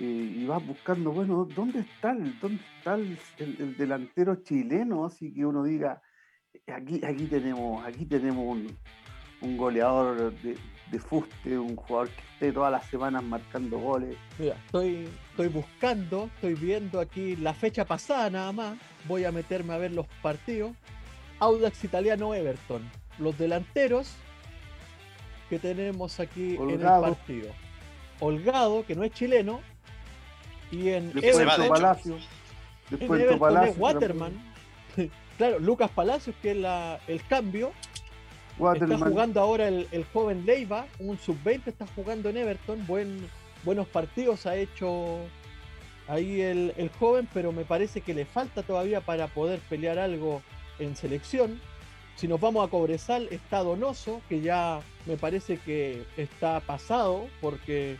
[0.00, 5.04] eh, y vas buscando, bueno, ¿dónde está el, dónde está el, el- el delantero chileno?
[5.04, 6.00] Así que uno diga,
[6.66, 8.76] aquí, aquí tenemos, aquí tenemos un,
[9.40, 10.56] un goleador de,
[10.90, 14.16] de fuste, un jugador que esté todas las semanas marcando goles.
[14.38, 18.78] Mira, estoy, estoy buscando, estoy viendo aquí la fecha pasada nada más.
[19.06, 20.72] Voy a meterme a ver los partidos.
[21.40, 22.82] Audax Italiano Everton.
[23.18, 24.14] Los delanteros
[25.48, 26.78] que tenemos aquí en el
[27.16, 27.52] partido.
[28.20, 29.60] Holgado, que no es chileno.
[30.70, 31.68] Y en Everton, hecho.
[31.68, 32.14] Palacio.
[32.16, 34.32] en Después es Waterman.
[35.38, 37.72] claro, Lucas Palacios, que es la- el cambio.
[38.74, 43.28] Está jugando ahora el, el joven Leiva, un sub-20 está jugando en Everton, buen,
[43.62, 45.20] buenos partidos ha hecho
[46.08, 50.42] ahí el, el joven, pero me parece que le falta todavía para poder pelear algo
[50.80, 51.60] en selección.
[52.16, 57.96] Si nos vamos a Cobresal, está Donoso, que ya me parece que está pasado, porque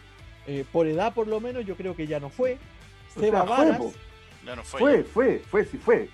[0.49, 2.59] eh, por edad por lo menos yo creo que ya no fue.
[3.15, 3.93] O Seba sea, fue, Varas, po.
[4.45, 4.81] Ya no fue.
[4.81, 6.09] Fue, fue, fue, sí fue.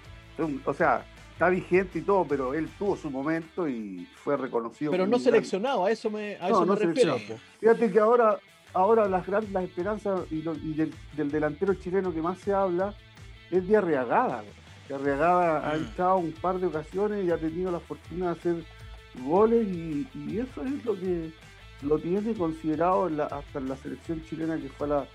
[0.65, 4.91] O sea, está vigente y todo, pero él tuvo su momento y fue reconocido.
[4.91, 7.19] pero no gran- seleccionado, a eso me, a No, eso no me refiero.
[7.61, 8.39] Fíjate que ahora,
[8.73, 10.93] ahora las grandes las esperanzas y, del,
[11.31, 12.93] delantero chileno que más se habla
[13.51, 14.43] es de Arriagada.
[14.93, 16.25] Arriagada ha entrado mm.
[16.25, 18.65] un par de ocasiones y ha tenido la fortuna de hacer
[19.25, 20.07] goles y,
[20.39, 21.31] eso es lo que
[21.83, 25.07] lo tiene considerado hasta en la selección chilena que fue a la,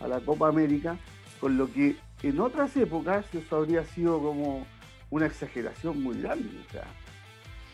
[0.00, 0.96] a la Copa América,
[1.40, 4.66] con lo que en otras épocas eso habría sido como
[5.10, 6.48] una exageración muy grande.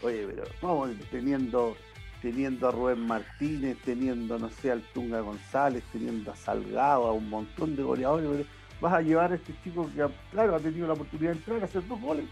[0.02, 1.76] Oye, pero vamos teniendo
[2.20, 7.30] teniendo a Rubén Martínez, teniendo, no sé, al Tunga González, teniendo a Salgado, a un
[7.30, 8.46] montón de goleadores,
[8.80, 11.64] vas a llevar a este chico que, claro, ha tenido la oportunidad de entrar a
[11.64, 12.26] hacer dos goles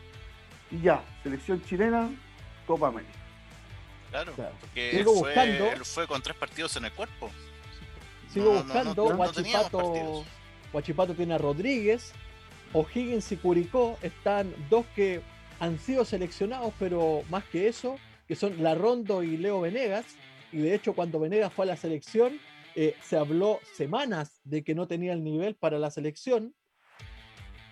[0.71, 2.11] y ya, selección chilena,
[2.66, 3.28] Copa América.
[4.11, 7.31] Claro, porque Sigo fue, buscando, él fue con tres partidos en el cuerpo.
[8.33, 10.25] Sigo buscando, Guachipato,
[10.73, 12.12] Guachipato tiene a Rodríguez,
[12.73, 15.23] O'Higgins y Curicó, están dos que
[15.61, 20.05] han sido seleccionados, pero más que eso, que son Larrondo y Leo Venegas.
[20.53, 22.38] Y de hecho, cuando Venegas fue a la selección,
[22.75, 26.55] eh, se habló semanas de que no tenía el nivel para la selección.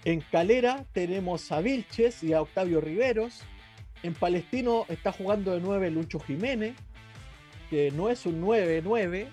[0.05, 3.43] En Calera tenemos a Vilches y a Octavio Riveros.
[4.03, 6.75] En Palestino está jugando de 9 Lucho Jiménez,
[7.71, 9.27] que no es un 9-9,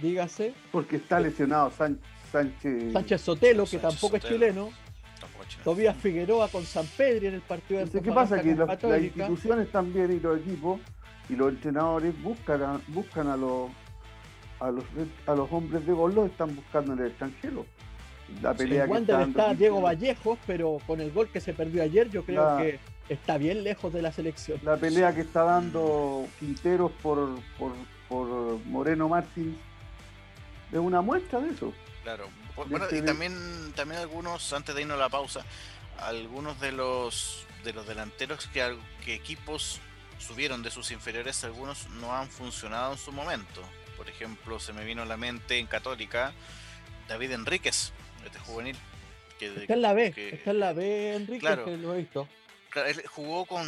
[0.00, 0.54] dígase.
[0.70, 2.92] Porque está lesionado Sánchez.
[2.92, 4.70] Sánchez Sotelo, que tampoco es chileno.
[5.64, 8.40] Tobías Figueroa con San Pedro en el partido de ¿Qué pasa?
[8.40, 10.80] Que las, instituciones también y los equipos
[11.28, 13.70] y los entrenadores buscan a, buscan a los
[14.60, 14.84] a los
[15.26, 17.66] a los hombres de gol los están buscando en el extranjero.
[18.42, 22.08] La pelea que está, está Diego Vallejos, pero con el gol que se perdió ayer,
[22.10, 22.78] yo creo que
[23.10, 24.60] está bien lejos de la selección.
[24.62, 27.72] La pelea que está dando Quinteros por, por,
[28.08, 28.26] por
[28.66, 29.58] Moreno Martins
[30.72, 31.74] es una muestra de eso.
[32.04, 32.28] Claro,
[32.68, 33.34] bueno, y también,
[33.74, 35.44] también algunos, antes de irnos a la pausa,
[35.98, 39.80] algunos de los de los delanteros que, que equipos
[40.18, 43.60] subieron de sus inferiores, algunos no han funcionado en su momento.
[43.98, 46.32] Por ejemplo, se me vino a la mente en Católica
[47.06, 47.92] David Enríquez,
[48.24, 48.76] este juvenil.
[49.38, 52.28] Que, está en la B, está en la B Enríquez, que lo he visto.
[52.74, 53.66] Él jugó con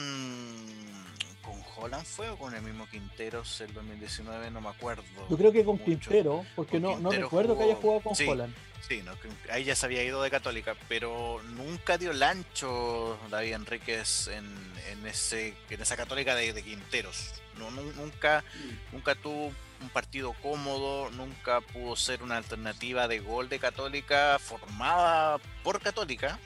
[1.42, 5.02] con Holland fue o con el mismo Quinteros el 2019, no me acuerdo.
[5.28, 8.54] Yo creo que con Quintero, porque no, no recuerdo que haya jugado con Holland.
[8.88, 9.02] Sí,
[9.50, 14.44] ahí ya se había ido de Católica, pero nunca dio el ancho David Enríquez en,
[14.90, 17.34] en, ese, en esa Católica de, Quinteros.
[17.58, 18.42] No, nunca,
[18.90, 25.38] nunca tuvo un partido cómodo, nunca pudo ser una alternativa de gol de Católica formada
[25.62, 26.38] por Católica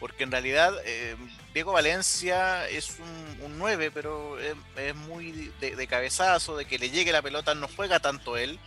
[0.00, 1.14] porque en realidad eh,
[1.52, 7.20] Diego Valencia es un, 9, pero es, muy de, cabezazo, de que le llegue la
[7.20, 8.58] pelota, no juega tanto él.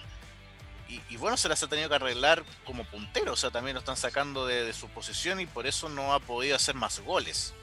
[1.09, 3.97] Y, bueno, se las ha tenido que arreglar como puntero, o sea, también lo están
[3.97, 7.55] sacando de, su posición y por eso no ha podido hacer más goles.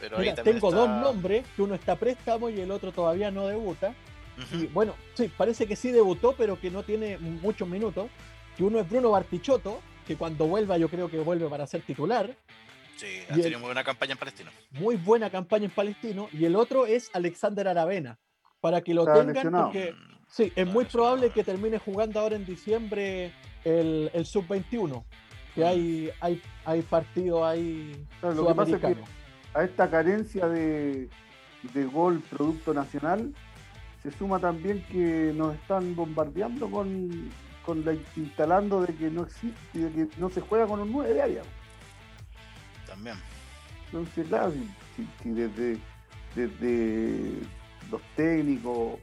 [0.00, 3.92] Pero tengo dos nombres, que uno está préstamo y el otro todavía no debuta.
[4.52, 8.08] Y bueno, sí, parece que sí debutó, pero que no tiene muchos minutos.
[8.56, 12.34] Que uno es Bruno Bartichotto, que cuando vuelva yo creo que vuelve para ser titular.
[13.00, 14.50] Sí, ha tenido muy buena campaña en Palestino.
[14.72, 16.28] Muy buena campaña en Palestino.
[16.32, 18.18] Y el otro es Alexander Aravena.
[18.60, 19.94] Para que lo tengan, porque
[20.28, 23.32] sí, es muy probable que termine jugando ahora en diciembre
[23.64, 25.02] el, Sub-21.
[25.54, 28.06] Que hay, hay, hay partido ahí.
[28.20, 28.96] lo que pasa es que
[29.54, 31.08] a esta carencia de,
[31.72, 33.32] de gol producto nacional
[34.02, 37.30] se suma también que nos están bombardeando con,
[37.64, 41.14] con la instalando de que no existe, de que no se juega con un 9
[41.14, 41.42] de área
[43.00, 43.16] también.
[43.86, 44.52] Entonces, claro,
[44.96, 45.78] si, desde,
[46.34, 47.32] desde
[47.90, 48.98] los técnicos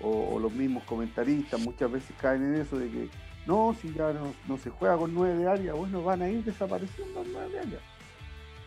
[0.00, 3.08] o, los mismos comentaristas muchas veces caen en eso de que
[3.46, 4.12] no, si ya
[4.48, 7.78] no, se juega con nueve de área, bueno, van a ir desapareciendo nueve de área.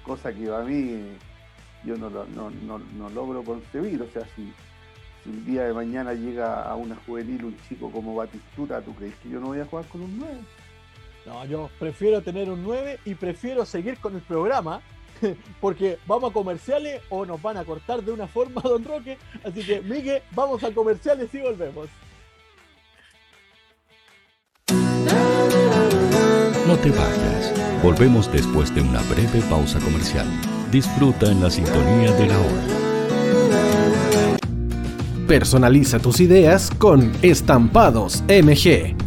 [0.03, 1.17] Cosa que a mí
[1.83, 4.01] yo no, no, no, logro concebir.
[4.01, 4.53] O sea, si,
[5.23, 9.15] si un día de mañana llega a una juvenil un chico como Batistura, ¿tú crees
[9.15, 10.37] que yo no voy a jugar con un 9?
[11.27, 14.81] No, yo prefiero tener un 9 y prefiero seguir con el programa
[15.61, 19.17] porque vamos a comerciales o nos van a cortar de una forma, don Roque.
[19.43, 21.89] Así que, Miguel, vamos a comerciales y volvemos.
[26.65, 27.53] No te vayas.
[27.83, 30.25] Volvemos después de una breve pausa comercial.
[30.71, 32.63] Disfruta en la sintonía de la hora.
[35.27, 39.06] Personaliza tus ideas con Estampados MG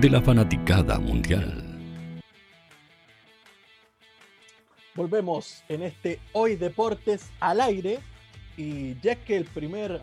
[0.00, 1.62] de la fanaticada mundial.
[4.94, 7.98] Volvemos en este Hoy Deportes al aire
[8.56, 10.00] y ya que el primer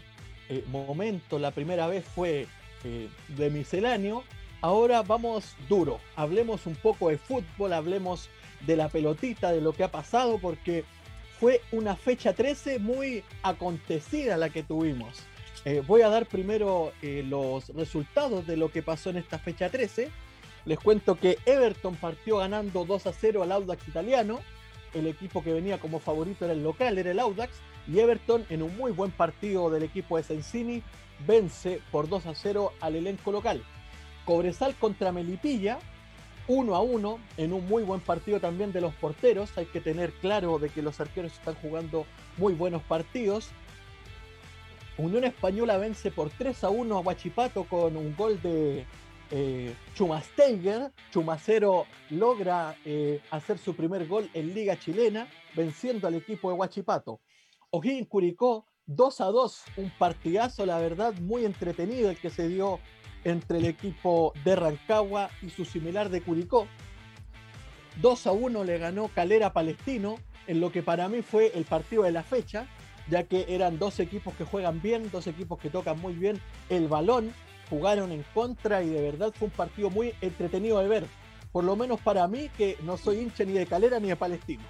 [0.50, 2.46] eh, momento, la primera vez fue
[2.84, 4.24] eh, de misceláneo,
[4.62, 6.00] ahora vamos duro.
[6.16, 8.30] Hablemos un poco de fútbol, hablemos
[8.68, 10.86] de la pelotita, de lo que ha pasado, porque
[11.40, 15.26] fue una fecha 13 muy acontecida la que tuvimos.
[15.70, 19.70] Eh, voy a dar primero eh, los resultados de lo que pasó en esta fecha
[19.70, 20.10] 13.
[20.64, 24.40] Les cuento que Everton partió ganando 2 a 0 al Audax italiano.
[24.94, 27.52] El equipo que venía como favorito era el local, era el Audax.
[27.86, 30.84] Y Everton, en un muy buen partido del equipo de Sensini,
[31.28, 33.62] vence por 2 a 0 al elenco local.
[34.24, 35.80] Cobresal contra Melipilla,
[36.48, 39.58] 1 a 1 en un muy buen partido también de los porteros.
[39.58, 42.06] Hay que tener claro de que los arqueros están jugando
[42.38, 43.50] muy buenos partidos.
[44.98, 48.86] Unión Española vence por 3 a 1 a Huachipato con un gol de
[49.30, 49.76] eh.
[51.12, 57.20] Chumacero logra eh, hacer su primer gol en Liga Chilena, venciendo al equipo de Huachipato.
[57.72, 62.80] O'Higgins Curicó 2 a 2, un partidazo, la verdad, muy entretenido el que se dio
[63.24, 66.68] entre el equipo de Rancagua y su similar de Curicó.
[68.02, 72.04] 2 a 1 le ganó Calera Palestino en lo que para mí fue el partido
[72.04, 72.68] de la fecha,
[73.10, 76.88] ya que eran dos equipos que juegan bien, dos equipos que tocan muy bien el
[76.88, 77.34] balón,
[77.70, 81.06] jugaron en contra y de verdad fue un partido muy entretenido de ver,
[81.52, 84.64] por lo menos para mí que no soy hincha ni de Calera ni de Palestino.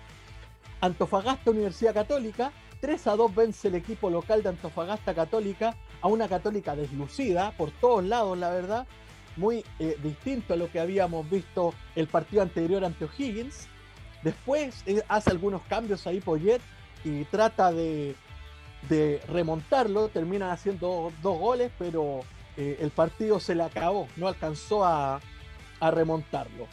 [0.82, 6.28] Antofagasta Universidad Católica 3 a 2 vence el equipo local de Antofagasta Católica a una
[6.28, 8.88] Católica deslucida por todos lados, la verdad,
[9.36, 13.68] muy eh, distinto a lo que habíamos visto el partido anterior ante O'Higgins.
[14.24, 16.62] Después eh, hace algunos cambios ahí Poyet
[17.04, 18.16] y trata de,
[19.28, 22.22] remontarlo, terminan haciendo dos goles, pero
[22.56, 25.20] eh, el partido se le acabó, no alcanzó a,
[25.80, 26.68] a remontarlo.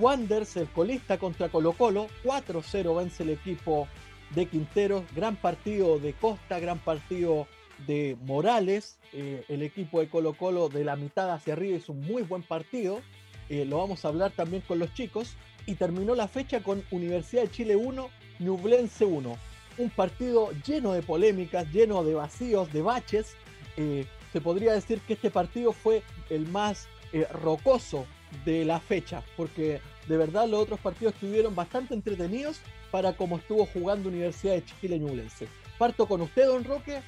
[0.00, 3.86] Wanders, el colista contra Colo Colo, 4-0 vence el equipo
[4.34, 7.46] de Quinteros, gran partido de Costa, gran partido
[7.86, 12.00] de Morales, eh, el equipo de Colo Colo de la mitad hacia arriba hizo un
[12.00, 13.00] muy buen partido,
[13.48, 15.36] eh, lo vamos a hablar también con los chicos,
[15.66, 18.08] y terminó la fecha con Universidad de Chile 1,
[18.40, 19.36] Ñublense 1,
[19.78, 23.36] un partido lleno de polémicas, lleno de vacíos, de baches,
[23.76, 26.88] eh, se podría decir que este partido fue el más
[27.30, 28.06] rocoso
[28.44, 32.60] de la fecha, porque de verdad los otros partidos estuvieron bastante entretenidos
[32.90, 35.48] para cómo estuvo jugando Universidad de Chile Ñublense.
[35.78, 37.02] Parto con usted, don Roque.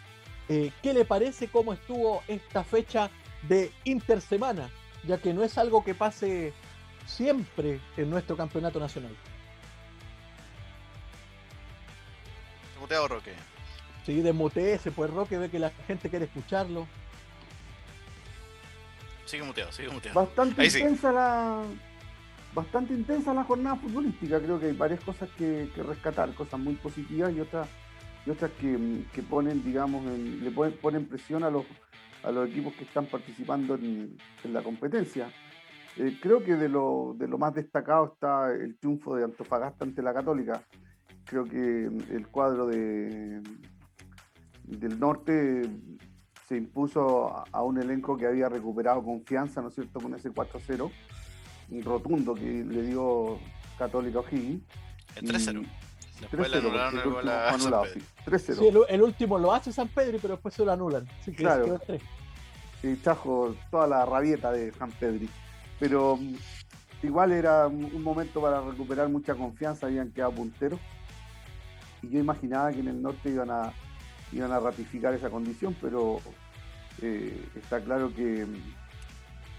[0.49, 3.11] Eh, ¿Qué le parece cómo estuvo esta fecha
[3.49, 4.71] de intersemana?
[5.07, 6.53] Ya que no es algo que pase
[7.07, 9.17] siempre en nuestro campeonato nacional.
[12.87, 13.32] Muteado Roque.
[14.05, 16.87] Sí, desmuteese, pues Roque ve que la gente quiere escucharlo.
[19.24, 20.20] Sigue muteado, sigue muteado.
[20.20, 21.64] Bastante intensa la,
[22.55, 24.39] bastante intensa la jornada futbolística.
[24.39, 27.66] Creo que hay varias cosas que, rescatar, cosas muy positivas y otras
[28.24, 31.64] y otras que, ponen, digamos, le ponen, presión a los,
[32.22, 35.28] a los equipos que están participando en, la competencia.
[35.97, 40.03] Eh, creo que de lo, de lo más destacado está el triunfo de Antofagasta ante
[40.03, 40.62] la Católica.
[41.27, 43.43] Creo que el cuadro de,
[44.64, 45.68] del norte
[46.49, 50.91] se impuso a, un elenco que había recuperado confianza, ¿no es cierto?, con ese 4-0
[51.83, 53.39] rotundo que le dio
[53.77, 54.62] Católica O'Higgins.
[55.16, 55.66] El 3-0.
[56.20, 58.07] Después le anularon el gol a San Pedro.
[58.27, 58.55] 3-0.
[58.55, 61.07] Sí, el, último lo hace San Pedro, pero después se lo anulan.
[61.20, 61.81] Así que claro.
[62.81, 65.27] Sí, trajo toda la rabieta de San Pedro.
[65.79, 66.35] Pero mm,
[67.03, 70.81] igual era un momento para recuperar mucha confianza, habían quedado punteros.
[72.07, 73.73] Y yo imaginaba que en el norte iban a,
[74.33, 76.21] iban a ratificar esa condición, pero
[77.03, 78.47] eh, está claro que,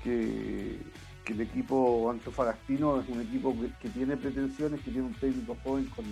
[0.04, 0.80] que
[1.28, 6.06] el equipo antofagastino es un equipo que, tiene pretensiones, que tiene un técnico joven con,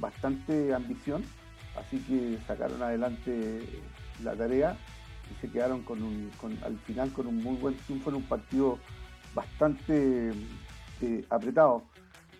[0.00, 1.24] bastante ambición,
[1.74, 3.62] así que sacaron adelante
[4.22, 4.76] la tarea
[5.40, 5.98] se quedaron con,
[6.62, 8.78] al final con un muy buen triunfo en un partido
[9.34, 10.32] bastante
[11.00, 11.84] eh, apretado.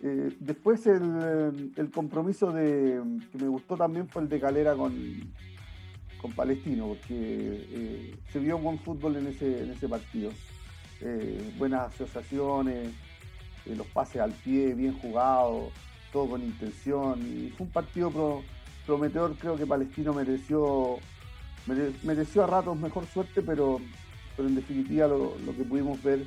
[0.01, 4.93] Eh, después el, compromiso de, que me gustó también fue el de Calera con,
[6.21, 10.31] con Palestino, porque eh, se vio buen fútbol en ese, en ese partido.
[11.57, 12.91] buenas asociaciones,
[13.65, 15.71] los pases al pie, bien jugados,
[16.13, 17.19] todo con intención.
[17.21, 18.41] Y fue un partido
[18.85, 20.97] prometedor, creo que Palestino mereció,
[22.03, 23.79] mereció a ratos mejor suerte, pero,
[24.37, 26.25] pero en definitiva lo, lo que pudimos ver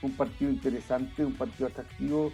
[0.00, 2.32] fue un partido interesante, un partido atractivo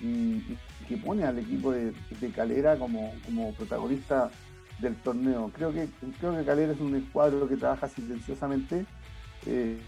[0.00, 1.92] y, que pone al equipo de,
[2.34, 4.30] Calera como, como, protagonista
[4.78, 5.50] del torneo.
[5.54, 5.88] Creo que,
[6.18, 8.86] creo que Calera es un escuadro que trabaja silenciosamente,
[9.46, 9.78] eh,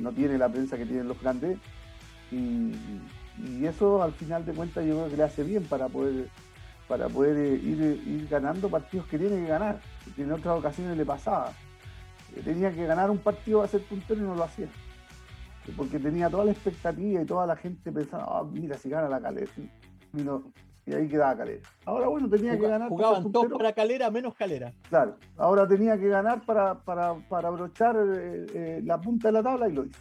[0.00, 1.58] no tiene la prensa que tienen los grandes
[2.30, 2.72] y,
[3.64, 6.30] eso al final de cuentas yo creo que le hace bien para poder
[6.88, 9.78] para poder eh, ir, ganando partidos que tiene que ganar,
[10.14, 11.52] que en otras ocasiones le pasaba.
[12.34, 14.68] Eh, tenía que ganar un partido a ser puntero y no lo hacía
[15.72, 19.20] porque tenía toda la expectativa y toda la gente pensando, ah, mira, si gana la
[19.20, 19.50] calera.
[20.86, 21.62] Y, ahí quedaba calera.
[21.84, 22.88] Ahora, bueno, tenía que ganar.
[22.88, 24.72] Jugaban todos para calera, menos calera.
[24.88, 29.42] Claro, ahora tenía que ganar para, para, para abrochar eh, eh, la punta de la
[29.42, 30.00] tabla y lo hizo.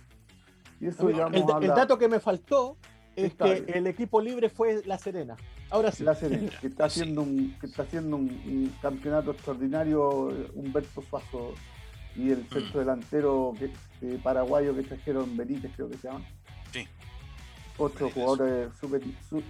[0.80, 1.20] Y eso el,
[1.64, 2.78] el, dato que me faltó
[3.16, 5.36] es que el equipo libre fue La Serena.
[5.72, 6.04] Ahora sí.
[6.04, 11.54] La Serena, que está haciendo un, que está haciendo un campeonato extraordinario, Humberto Suazo
[12.16, 13.72] y el centro delantero que,
[14.20, 16.26] paraguayo que trajeron Benítez, creo que se llama.
[16.72, 16.88] Sí.
[17.78, 19.02] Otro jugador super,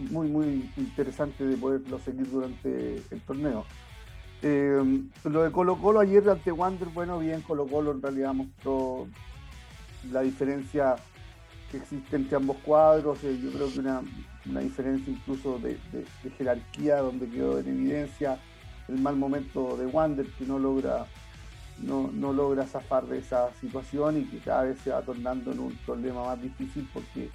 [0.09, 3.65] muy, muy interesante de poderlo seguir durante el torneo.
[4.41, 9.07] Eh, lo de Colo Colo ayer ante Wander, bueno, bien, Colo Colo en realidad mostró
[10.11, 10.95] la diferencia
[11.71, 14.01] que existe entre ambos cuadros, eh, yo creo que una,
[14.61, 18.39] diferencia incluso de, de, jerarquía donde quedó en evidencia
[18.87, 21.07] el mal momento de Wander que no logra
[21.79, 25.59] no, no, logra zafar de esa situación y que cada vez se va tornando en
[25.59, 27.29] un problema más difícil porque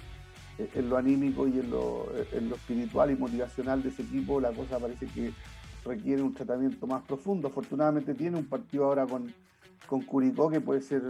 [0.57, 4.51] en lo anímico y en lo, en lo espiritual y motivacional de ese equipo la
[4.51, 5.31] cosa parece que
[5.85, 7.47] requiere un tratamiento más profundo.
[7.47, 9.33] Afortunadamente tiene un partido ahora con,
[9.87, 11.01] con Curicó que puede ser,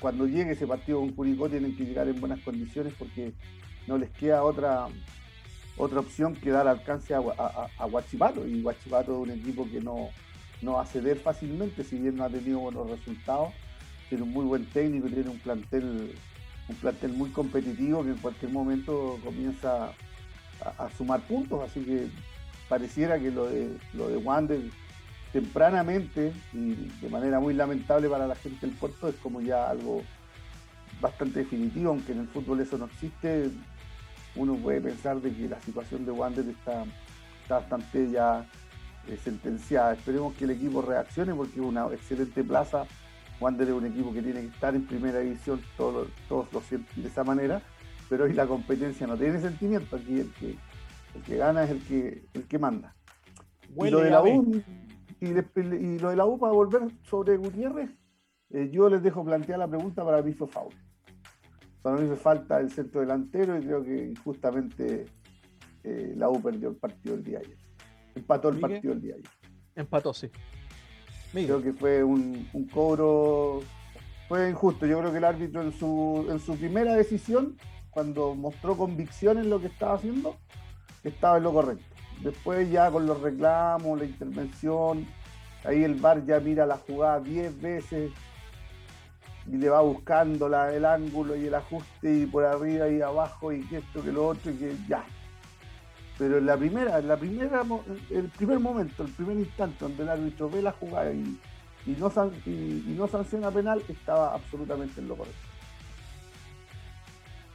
[0.00, 3.32] cuando llegue ese partido con Curicó tienen que llegar en buenas condiciones porque
[3.86, 4.88] no les queda otra
[5.76, 10.10] otra opción que dar alcance a, a, a y Guachipato es un equipo que no,
[10.62, 13.52] no va a ceder fácilmente, si bien no ha tenido buenos resultados.
[14.08, 16.16] Tiene un muy buen técnico, tiene un plantel,
[16.68, 19.92] un plantel muy competitivo que en cualquier momento comienza
[20.78, 22.08] a, sumar puntos, así que
[22.68, 24.60] pareciera que lo de, lo de Wander
[25.32, 30.02] tempranamente y de manera muy lamentable para la gente del puerto es como ya algo
[31.00, 33.50] bastante definitivo, aunque en el fútbol eso no existe,
[34.34, 36.84] uno puede pensar de que la situación de Wander está,
[37.42, 38.44] está bastante ya
[39.22, 39.92] sentenciada.
[39.94, 42.86] Esperemos que el equipo reaccione porque es una excelente plaza.
[43.40, 47.02] Wander es un equipo que tiene que estar en primera división, todos, todos lo sienten
[47.02, 47.62] de esa manera,
[48.08, 50.56] pero hoy la competencia no tiene sentimiento, aquí el que,
[51.14, 52.94] el que gana es el que, el que manda.
[53.74, 54.62] y lo de la U,
[55.20, 57.90] y, lo de la U para volver sobre Gutiérrez,
[58.50, 60.74] eh, yo les dejo plantear la pregunta para fue foul.
[61.80, 65.06] Para mí me falta el centro delantero y creo que justamente
[65.82, 67.69] eh, la U perdió el partido el día de ayer.
[68.20, 69.30] Empató el partido el día ayer.
[69.74, 70.30] Empató, sí.
[71.32, 73.60] Creo que fue un, cobro.
[74.28, 74.86] Fue injusto.
[74.86, 77.56] Yo creo que el árbitro en su, en su primera decisión,
[77.88, 80.36] cuando mostró convicción en lo que estaba haciendo,
[81.02, 81.84] estaba en lo correcto.
[82.22, 85.06] Después ya con los reclamos, la intervención,
[85.64, 88.12] ahí el VAR ya mira la jugada 10 veces
[89.46, 93.50] y le va buscando la, el ángulo y el ajuste y por arriba y abajo
[93.50, 95.06] y que esto, que lo otro y que ya,
[96.20, 97.64] pero en la primera, la primera,
[98.10, 101.38] el primer momento, el primer instante donde el árbitro ve la jugada y,
[101.86, 102.12] no,
[102.44, 105.40] y, no sanciona penal, estaba absolutamente en lo correcto.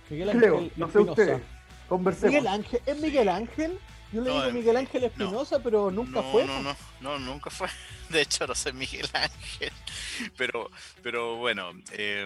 [0.10, 1.42] Miguel Ángel no sé ustedes,
[1.88, 2.34] conversemos.
[2.34, 3.80] Miguel Ángel, ¿es Miguel Ángel?
[4.12, 6.48] Yo le digo Miguel Ángel Espinosa, pero nunca fue.
[6.48, 7.68] No, no, no, nunca fue.
[8.10, 9.74] De hecho, no sé Miguel Ángel.
[10.38, 10.72] Pero,
[11.04, 12.26] pero bueno, eh,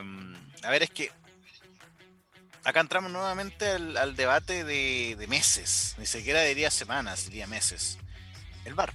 [0.62, 1.10] a ver, es que
[2.64, 7.98] acá entramos nuevamente al, debate de, meses, ni siquiera diría semanas, diría meses.
[8.66, 8.94] El VAR.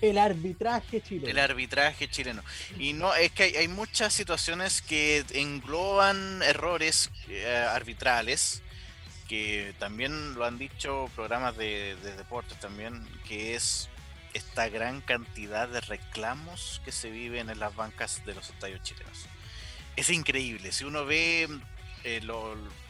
[0.00, 1.28] El arbitraje chileno.
[1.28, 2.42] El arbitraje chileno.
[2.78, 8.62] Y no, es que hay, muchas situaciones que engloban errores eh, arbitrales,
[9.28, 13.88] que también lo han dicho programas de, de deportes también, que es
[14.34, 19.26] esta gran cantidad de reclamos que se viven en las bancas de los estadios chilenos.
[19.96, 21.48] Es increíble, si uno ve
[22.04, 22.20] eh,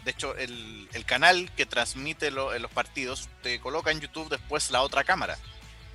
[0.05, 5.05] de hecho, el, canal que transmite los partidos te coloca en YouTube después la otra
[5.05, 5.39] cámara.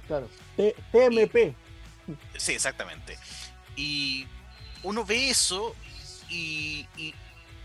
[0.07, 1.53] Claro, TMP.
[2.38, 3.17] sí, exactamente.
[3.76, 4.26] Y
[4.84, 5.76] uno ve eso
[6.30, 6.88] y,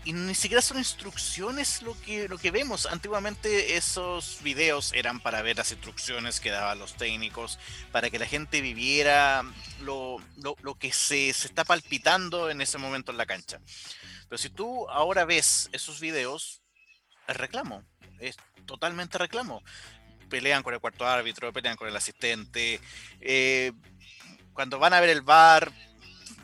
[0.05, 2.85] y ni siquiera son instrucciones lo que, lo que vemos.
[2.85, 7.57] Antiguamente esos videos eran para ver las instrucciones que daban los técnicos,
[7.91, 9.43] para que la gente viviera
[9.81, 13.59] lo, lo, que se, se, está palpitando en ese momento en la cancha.
[14.29, 16.61] Pero si tú ahora ves esos videos,
[17.27, 17.83] es reclamo,
[18.19, 19.63] es totalmente reclamo.
[20.29, 22.79] Pelean con el cuarto árbitro, pelean con el asistente.
[23.21, 23.71] Eh,
[24.53, 25.71] cuando van a ver el bar,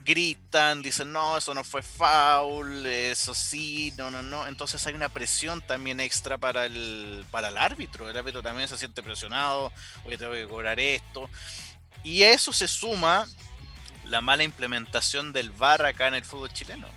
[0.03, 4.47] gritan, dicen, no, eso no fue foul, eso sí, no, no, no.
[4.47, 8.09] Entonces hay una presión también extra para el, para el árbitro.
[8.09, 9.71] El árbitro también se siente presionado,
[10.05, 11.29] oye, tengo que cobrar esto.
[12.03, 13.27] Y a eso se suma
[14.05, 16.87] la mala implementación del VAR acá en el fútbol chileno.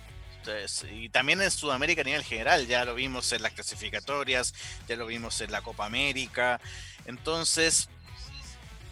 [0.91, 4.53] Y también en Sudamérica a nivel general, ya lo vimos en las clasificatorias,
[4.87, 6.59] ya lo vimos en la Copa América.
[7.05, 7.89] Entonces,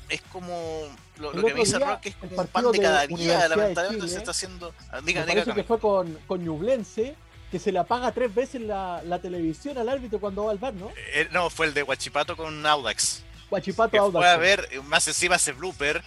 [0.10, 0.88] es como
[1.18, 4.32] lo, que me dice Rock es como un pan de cada día, lamentablemente se está
[4.32, 4.74] haciendo.
[4.92, 7.16] Ah, diga, me parece que fue con, con Ñublense,
[7.52, 10.74] que se le apaga tres veces la, la, televisión al árbitro cuando va al bar,
[10.74, 10.92] ¿no?
[11.14, 13.24] Eh, no, fue el de Huachipato con Audax.
[13.50, 14.24] Huachipato Audax.
[14.24, 16.04] Fue a ver, más encima ese blooper,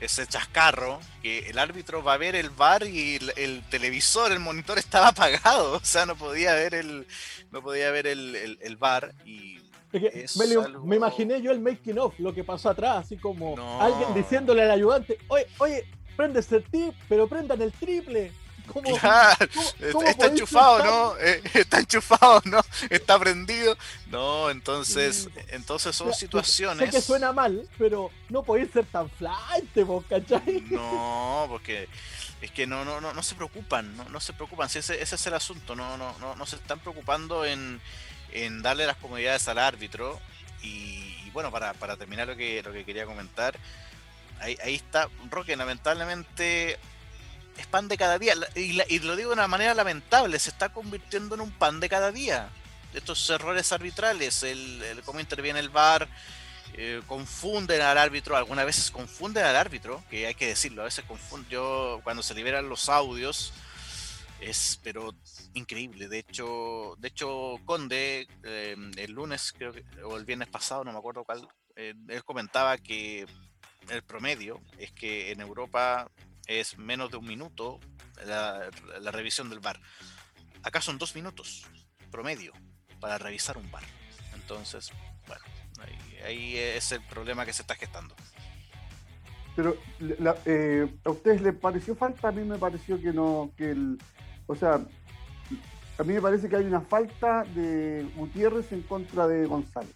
[0.00, 4.78] ese chascarro, que el árbitro va a ver el bar y el, televisor, el monitor
[4.78, 7.06] estaba apagado, o sea, no podía ver el,
[7.50, 9.64] no podía ver el, el, el bar y
[10.84, 14.72] me, imaginé yo el making of, lo que pasó atrás, así como alguien diciéndole al
[14.72, 15.84] ayudante, oye, oye,
[16.16, 18.32] prendes el tip, pero prendan el triple.
[18.66, 18.96] ¿Cómo,
[20.06, 21.18] está enchufado, ¿no?
[21.18, 22.60] Eh, está enchufado, ¿no?
[22.88, 23.76] Está prendido.
[24.06, 26.90] No, entonces, entonces son situaciones.
[26.90, 30.62] Sé que suena mal, pero no podéis ser tan flight, vos, ¿cachai?
[30.70, 31.88] No, porque
[32.40, 34.66] es que no, no, no, no se preocupan, no, no se preocupan.
[34.66, 37.80] ese, ese es el asunto, no, no, no, no se están preocupando en,
[38.32, 40.20] en darle las comodidades al árbitro.
[40.62, 43.58] Y, bueno, para, terminar lo que, lo que quería comentar,
[44.40, 46.78] ahí, ahí está, Roque, lamentablemente
[47.74, 48.34] pan de cada día.
[48.54, 52.12] Y, lo digo de una manera lamentable, se está convirtiendo en un pan de cada
[52.12, 52.50] día.
[52.92, 56.08] Estos errores arbitrales, el, cómo interviene el VAR,
[56.74, 61.04] eh, confunden al árbitro, algunas veces confunden al árbitro, que hay que decirlo, a veces
[61.04, 63.52] confunden, yo cuando se liberan los audios,
[64.40, 65.14] es pero
[65.54, 66.08] increíble.
[66.08, 70.92] De hecho, de hecho Conde em, el lunes creo que, o el viernes pasado, no
[70.92, 73.26] me acuerdo cuál, eh, él comentaba que
[73.88, 76.08] el promedio es que en Europa
[76.46, 77.80] es menos de un minuto
[78.26, 78.70] la,
[79.10, 79.80] revisión del bar.
[80.62, 81.66] Acá son dos minutos
[82.10, 82.52] promedio
[83.00, 83.82] para revisar un bar.
[84.34, 84.90] Entonces,
[85.26, 85.44] bueno,
[86.24, 88.14] ahí, es el problema que se está gestando.
[89.56, 89.76] Pero
[90.46, 93.98] eh, a ustedes les pareció falta, a mí me pareció que no, que el,
[94.46, 94.80] o sea,
[95.98, 99.94] a mí me parece que hay una falta de Gutiérrez en contra de González.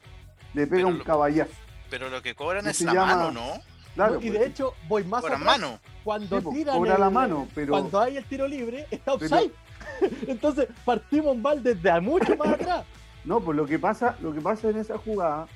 [0.55, 1.53] Le pega un caballazo.
[1.91, 3.61] Pero lo que cobran es la mano, ¿no?
[3.95, 5.41] Claro, y de pues, hecho, voy más atrás.
[5.41, 5.79] mano.
[6.05, 7.73] Cuando pues, tiran la mano, pero...
[7.73, 9.53] cuando hay el tiro libre, está offside.
[10.27, 12.85] Entonces, partimos mal desde mucho más atrás.
[13.25, 15.49] No, pues lo que pasa, lo que pasa en esa jugada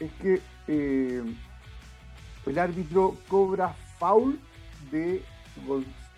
[0.00, 1.22] es que eh,
[2.46, 4.40] el árbitro cobra foul
[4.90, 5.22] de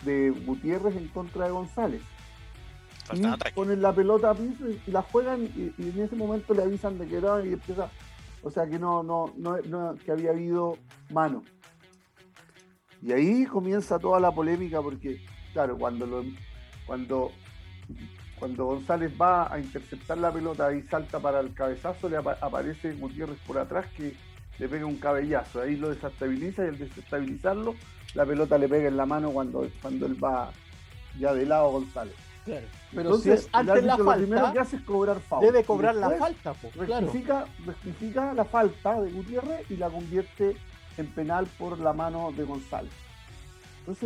[0.04, 2.02] de Gutiérrez en contra de González.
[3.12, 3.22] Y
[3.54, 7.06] ponen la pelota a piso y, la juegan y, en ese momento le avisan de
[7.06, 7.88] que era y empieza,
[8.42, 10.76] o sea que no, no, no, que había habido
[11.10, 11.42] mano.
[13.02, 15.20] Y ahí comienza toda la polémica porque,
[15.52, 16.24] claro, cuando lo,
[16.86, 17.30] cuando
[18.38, 23.38] cuando González va a interceptar la pelota y salta para el cabezazo, le aparece Gutiérrez
[23.46, 24.14] por atrás que
[24.58, 27.74] le pega un cabellazo, ahí lo desestabiliza y al desestabilizarlo
[28.14, 30.50] la pelota le pega en la mano cuando, cuando él va
[31.18, 32.14] ya de lado González.
[32.48, 32.66] Claro.
[32.94, 35.44] Pero si es antes la falta, lo primero que hace es cobrar falta.
[35.44, 36.54] Debe cobrar la falta,
[37.66, 40.56] rectifica, la falta de Gutiérrez y la convierte
[40.96, 42.92] en penal por la mano de González.
[43.80, 44.04] Entonces,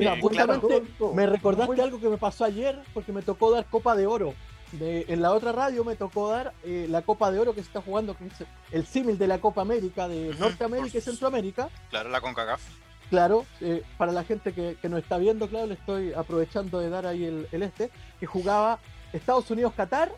[1.14, 4.34] me recordaste algo que me pasó ayer porque me tocó dar Copa de Oro.
[4.80, 7.80] en la otra radio me tocó dar eh, la Copa de Oro que se está
[7.80, 8.16] jugando,
[8.72, 11.68] el símil de la Copa América de Norteamérica y Centroamérica.
[11.90, 12.82] Claro, la CONCACAF
[13.12, 16.88] claro, eh, para la gente que, que, nos está viendo, claro, le estoy aprovechando de
[16.88, 18.78] dar ahí el, este, que jugaba
[19.12, 20.10] Estados Unidos-Qatar,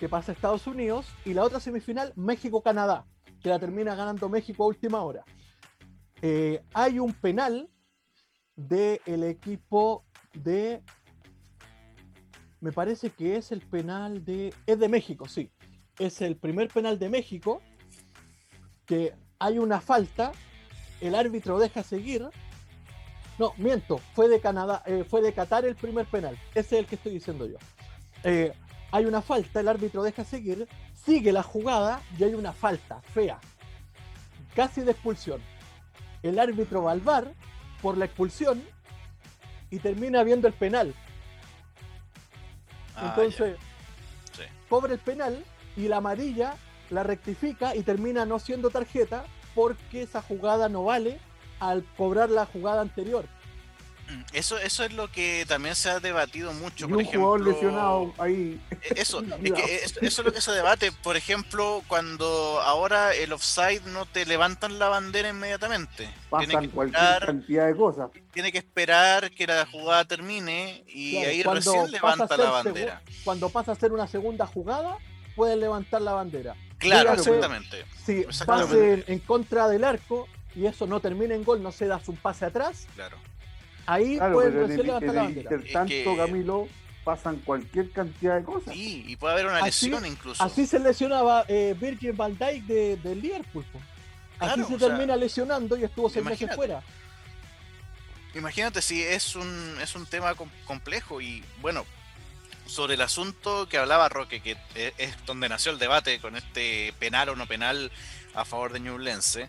[0.00, 3.04] que pasa Estados Unidos, y la otra semifinal, México-Canadá,
[3.40, 5.22] que la termina ganando México a última hora.
[6.20, 7.70] Eh, hay un penal
[8.56, 10.04] del equipo
[10.34, 10.82] de.
[12.58, 14.52] Me parece que es el penal de.
[14.66, 15.52] Es de México, sí.
[16.00, 17.62] Es el primer penal de México.
[18.84, 20.32] Que hay una falta
[21.00, 22.28] el árbitro deja seguir.
[23.38, 26.38] No, miento, fue de Canadá, eh, fue de Qatar el primer penal.
[26.54, 27.58] Ese es el que estoy diciendo yo.
[28.24, 28.52] Eh,
[28.90, 33.38] hay una falta, el árbitro deja seguir, sigue la jugada y hay una falta fea,
[34.54, 35.40] casi de expulsión.
[36.22, 37.32] El árbitro va al bar
[37.82, 38.62] por la expulsión
[39.70, 40.94] y termina viendo el penal.
[42.96, 43.56] Ah, Entonces,
[44.68, 45.44] cobra el penal
[45.76, 46.56] y la amarilla
[46.90, 49.24] la rectifica y termina no siendo tarjeta
[49.56, 51.18] porque esa jugada no vale
[51.58, 53.24] al cobrar la jugada anterior.
[54.08, 56.88] Mm, eso, eso es lo que también se ha debatido mucho.
[56.88, 58.60] por ejemplo, lesionado ahí.
[58.82, 60.92] E, eso, eso es lo que se debate.
[61.02, 66.08] Por ejemplo, cuando ahora el offside no te levantan la bandera inmediatamente.
[66.30, 68.10] Pasan cualquier cantidad de cosas.
[68.32, 73.02] Tiene que esperar que la jugada termine y ahí recién levanta la bandera.
[73.24, 74.98] Cuando pasa a ser una segunda jugada,
[75.34, 76.54] pueden levantar la bandera.
[76.78, 77.84] Claro, exactamente.
[78.04, 82.08] Si pase en contra del arco y eso no termina en gol, no se das
[82.08, 82.86] un pase atrás.
[82.94, 83.16] Claro
[83.86, 85.50] Ahí claro, pueden recién levantar la bandera.
[85.72, 86.68] tanto, Camilo,
[87.04, 88.74] pasan cualquier cantidad de cosas.
[88.74, 90.42] Sí, y puede haber una lesión incluso.
[90.42, 93.64] Así se lesionaba eh, Virgil van Dijk de, de Liverpool.
[94.38, 96.82] Así se termina lesionando y estuvo seis meses fuera.
[98.34, 100.34] Imagínate si es un, es un tema
[100.66, 101.86] complejo y bueno,
[102.66, 106.92] sobre el asunto que hablaba Roque, que e, es donde nació el debate con este
[106.98, 107.90] penal o no penal
[108.34, 109.48] a favor de Newlense.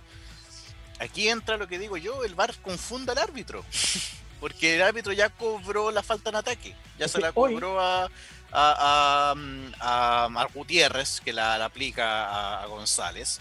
[1.00, 3.64] Aquí entra lo que digo yo, el VAR confunda al árbitro.
[4.40, 6.76] Porque el árbitro ya cobró la falta en ataque.
[7.00, 8.08] Ya se la cobró a,
[8.52, 9.34] a,
[9.80, 13.40] a, Gutiérrez, que la, aplica a, González.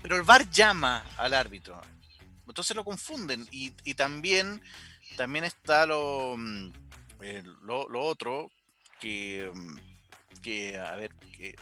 [0.00, 1.80] Pero el VAR llama al árbitro.
[2.46, 3.48] Entonces lo confunden.
[3.50, 4.62] Y, y también,
[5.16, 6.72] también está lo, mm,
[7.22, 8.50] eh, lo, lo, otro
[9.00, 11.56] que, mm, que, a ver, que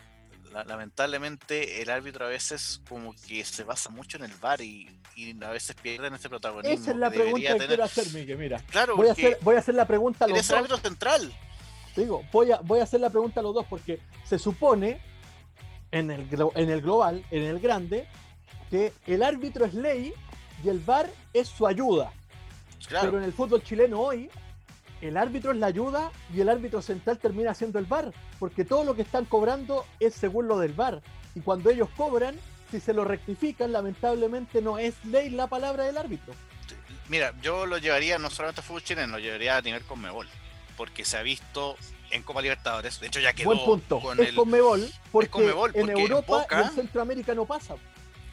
[0.67, 4.89] lamentablemente el árbitro a veces como que se basa mucho en el VAR y,
[5.43, 6.73] a veces pierden ese protagonismo.
[6.73, 8.39] Esa es la pregunta que quiero hacer, Miguel.
[8.39, 10.51] Mira, claro, voy, a hacer, voy a hacer la pregunta a los dos.
[10.53, 11.33] árbitro central.
[11.97, 15.01] Digo, voy a, voy a hacer la pregunta a los dos porque se supone
[15.91, 18.07] en el, en el global, en el grande,
[18.71, 20.15] que el árbitro es ley
[20.63, 22.13] y el VAR es su ayuda.
[22.89, 24.31] Pero en el fútbol chileno hoy
[25.01, 28.85] el árbitro es la ayuda y el árbitro central termina siendo el VAR, porque todo
[28.85, 31.01] lo que están cobrando es según lo del VAR.
[31.35, 32.37] Y cuando ellos cobran,
[32.71, 36.35] si se lo rectifican, lamentablemente no es ley la palabra del árbitro.
[37.09, 40.29] Mira, yo lo llevaría no solamente a fútbol chileno, lo llevaría a nivel Conmebol,
[40.77, 41.77] porque se ha visto
[42.11, 44.01] en Copa Libertadores, de hecho ya quedó Buen punto.
[44.01, 45.39] con es el, Conmebol, porque,
[45.75, 47.77] en Europa y en Centroamérica no pasa.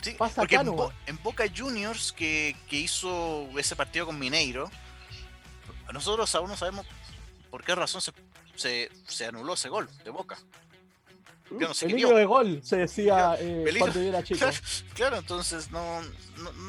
[0.01, 0.67] Sí, pasa porque en,
[1.07, 4.69] en, Boca Juniors que, que hizo ese partido con Mineiro,
[5.93, 6.85] nosotros aún no sabemos
[7.49, 10.37] por qué razón se, se, anuló ese gol de Boca.
[11.51, 14.45] Yo no sé Peligro de gol, se decía eh, cuando era chico.
[14.93, 16.01] Claro, entonces no,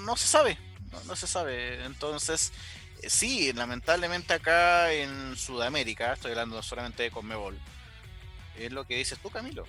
[0.05, 0.59] no, se sabe,
[1.07, 1.85] no, se sabe.
[1.87, 2.53] Entonces,
[3.03, 7.59] eh, sí, lamentablemente acá en Sudamérica, estoy hablando solamente de Conmebol,
[8.57, 9.65] es lo que dices tú, Camilo.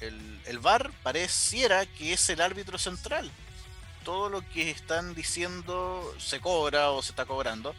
[0.00, 3.30] El, el VAR pareciera que es el árbitro central.
[4.04, 7.74] Todo lo que están diciendo se cobra o se está cobrando.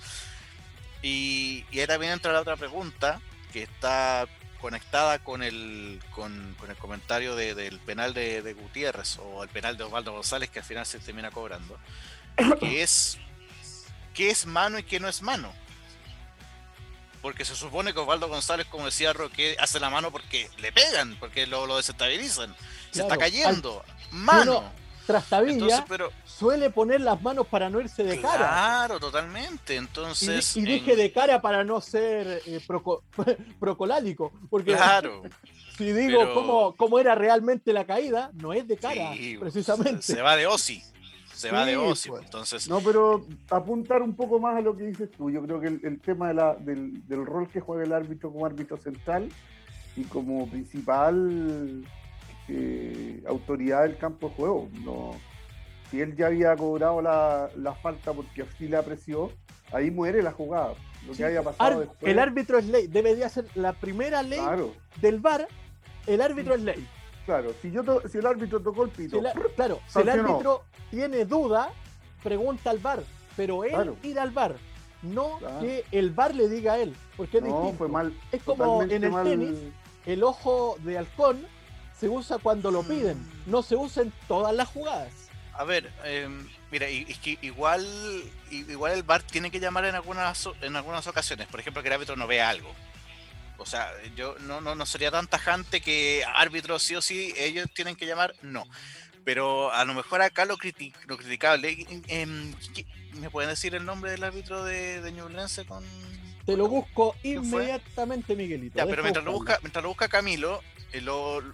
[1.02, 3.22] Y, y ahí también entra la otra pregunta
[3.52, 4.28] que está
[4.60, 10.12] conectada con el, con, el comentario del penal de, Gutiérrez o el penal de Osvaldo
[10.12, 11.78] González que al final se termina cobrando,
[12.60, 13.18] que es
[14.14, 15.54] qué es mano y qué no es mano.
[17.22, 21.18] Porque se supone que Osvaldo González, como decía Roque, hace la mano porque le pegan,
[21.20, 22.56] porque lo, lo desestabilizan.
[22.92, 23.84] Se está cayendo.
[24.12, 24.72] mano.
[25.10, 28.48] Trastabilla pero, suele poner las manos para no irse de cara.
[28.48, 29.76] Claro, totalmente.
[29.76, 30.56] Entonces.
[30.56, 32.62] Y, dije de cara para no ser eh,
[33.60, 34.32] procolálico.
[34.52, 35.24] Porque claro.
[35.80, 40.04] si digo cómo, era realmente la caída, no es de cara, precisamente.
[40.04, 40.84] Se, va de Osi.
[41.34, 42.10] Se va de Osi.
[42.10, 42.26] Pues.
[42.26, 42.70] Entonces.
[42.70, 45.32] No, pero apuntar un poco más a lo que dices tú.
[45.32, 48.46] Yo creo que el, tema de la, del, del rol que juega el árbitro como
[48.46, 49.28] árbitro central
[49.96, 51.84] y como principal
[52.50, 54.70] eh, autoridad del campo de juego.
[54.84, 55.12] No,
[55.90, 59.32] si él ya había cobrado la, falta porque así le apreció,
[59.72, 60.74] ahí muere la jugada.
[61.08, 64.42] Lo que haya pasado El árbitro es ley, debería ser la primera ley
[65.02, 65.48] del VAR,
[66.08, 66.88] el árbitro es ley.
[67.26, 69.22] Claro, si, yo si el árbitro tocó el pito.
[69.56, 71.70] claro, si el árbitro tiene duda,
[72.24, 73.04] pregunta al VAR,
[73.38, 74.56] pero él ir al VAR,
[75.04, 78.84] no que el VAR le diga a él, porque es no, Fue mal, es como
[78.84, 79.60] en el tenis,
[80.06, 81.46] el ojo de halcón
[82.00, 85.12] se usa cuando lo piden, no se usa en todas las jugadas.
[85.54, 87.86] A ver, em, mira, es que igual,
[88.50, 91.96] igual el VAR tiene que llamar en algunas, en algunas ocasiones, por ejemplo, que el
[91.96, 92.74] árbitro no vea algo.
[93.58, 97.98] O sea, yo no, no, sería tan tajante que árbitro sí o sí, ellos tienen
[97.98, 98.66] que llamar, no.
[99.26, 100.58] Pero a lo mejor acá lo,
[101.08, 102.54] lo criticable, em,
[103.20, 105.84] ¿me pueden decir el nombre del árbitro de, de Ñublense con...
[106.46, 108.78] Te lo busco inmediatamente, Miguelito.
[108.78, 110.64] Ya, pero mientras lo, busca, mientras lo busca Camilo,
[110.94, 111.06] eh,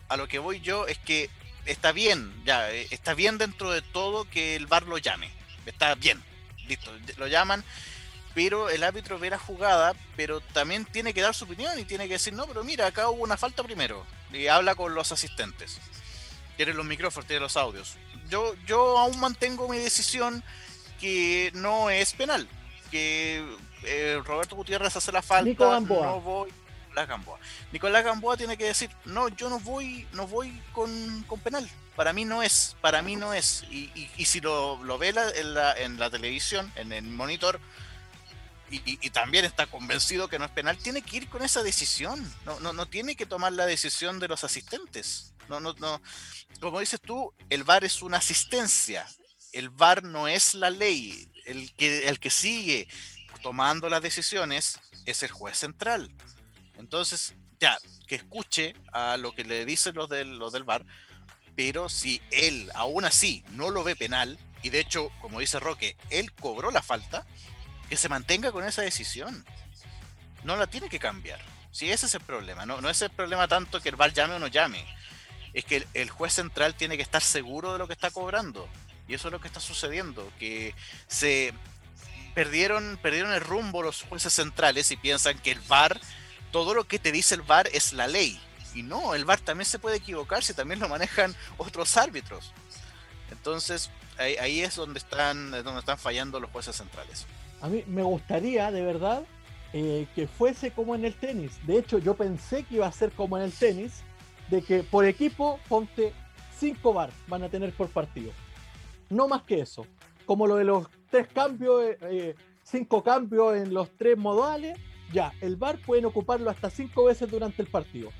[0.07, 1.29] a lo que voy yo es que
[1.65, 5.29] está bien, ya, eh, está bien dentro de todo que el bar lo llame.
[5.65, 6.23] Está bien,
[6.67, 7.63] listo, lo llaman.
[8.33, 12.07] pero el árbitro ve la jugada, pero también tiene que dar su opinión y tiene
[12.07, 14.05] que decir, no, pero mira, acá hubo una falta primero.
[14.33, 15.79] Y habla con los asistentes.
[16.57, 17.95] Tiene los micrófonos, tiene los audios.
[18.29, 20.43] Yo, yo aún mantengo mi decisión
[20.99, 22.47] que no es penal.
[22.91, 23.45] Que
[23.83, 26.51] eh, Roberto Gutiérrez hace la falta, no voy.
[26.95, 27.39] Nicolás Gamboa.
[27.73, 31.69] Nicolás Gamboa tiene que decir, no, yo no voy, no voy con, con penal.
[31.95, 33.63] Para mí no es, para mí no es.
[33.69, 37.03] Y, y, y si lo, lo ve la, en, la, en la televisión, en el
[37.03, 37.59] monitor,
[38.71, 42.19] y, también está convencido que no es penal, tiene que ir con esa decisión.
[42.45, 45.33] No, no, no tiene que tomar la decisión de los asistentes.
[45.47, 46.01] No, no, no.
[46.59, 49.05] Como dices tú, el VAR es una asistencia.
[49.51, 51.29] El VAR no es la ley.
[51.45, 52.87] El que, el que sigue
[53.43, 56.11] tomando las decisiones es el juez central.
[56.77, 60.85] Entonces, ya, que escuche a lo que le dicen los del, los del VAR,
[61.55, 65.95] pero si él aún así no lo ve penal, y de hecho, como dice Roque,
[66.09, 67.25] él cobró la falta,
[67.89, 69.45] que se mantenga con esa decisión.
[70.43, 71.39] No la tiene que cambiar.
[71.71, 74.35] Si ese es el problema, no, no es el problema tanto que el VAR llame
[74.35, 74.85] o no llame.
[75.53, 78.67] Es que el, juez central tiene que estar seguro de lo que está cobrando.
[79.07, 80.31] Y eso es lo que está sucediendo.
[80.39, 80.73] Que
[81.07, 81.53] se
[82.33, 85.99] perdieron, perdieron el rumbo los jueces centrales y piensan que el VAR,
[86.55, 88.39] todo lo que te dice el VAR es la ley.
[88.73, 92.53] Y no, el VAR también se puede equivocar si también lo manejan otros árbitros.
[93.29, 97.25] Entonces, ahí, es donde están, donde están fallando los jueces centrales.
[97.59, 99.25] A mí me gustaría, de verdad,
[99.73, 101.51] eh, que fuese como en el tenis.
[101.67, 104.03] De hecho, yo pensé que iba a ser como en el tenis,
[104.49, 106.13] de que por equipo, ponte
[106.57, 108.31] 5 bar van a tener por partido.
[109.09, 109.85] No más que eso.
[110.25, 114.79] Como lo de los tres cambios, eh, eh, cinco cambios en los tres modales,
[115.11, 118.11] ya, el bar pueden ocuparlo hasta cinco veces durante el partido.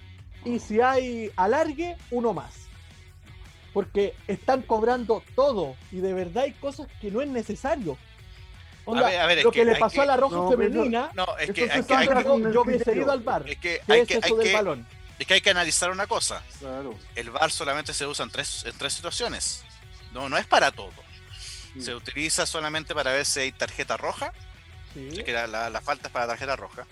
[0.44, 2.68] Y si hay alargue, uno más.
[3.74, 7.98] Porque están cobrando todo y de verdad hay cosas que no es necesario
[8.86, 12.08] lo que, le pasó a la roja femenina, no, es que, hay,
[12.54, 13.50] yo hubiese ido al bar.
[13.50, 14.88] Es que hay que, del balón.
[15.18, 16.44] Es que hay que analizar una cosa.
[17.16, 19.64] El bar solamente se usa en tres, en tres situaciones.
[20.14, 20.94] No, no es para todo.
[21.80, 24.32] Se utiliza solamente para ver si hay tarjeta roja,
[24.96, 26.86] que la, la, falta es para tarjeta roja,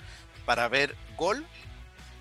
[0.45, 1.45] para ver gol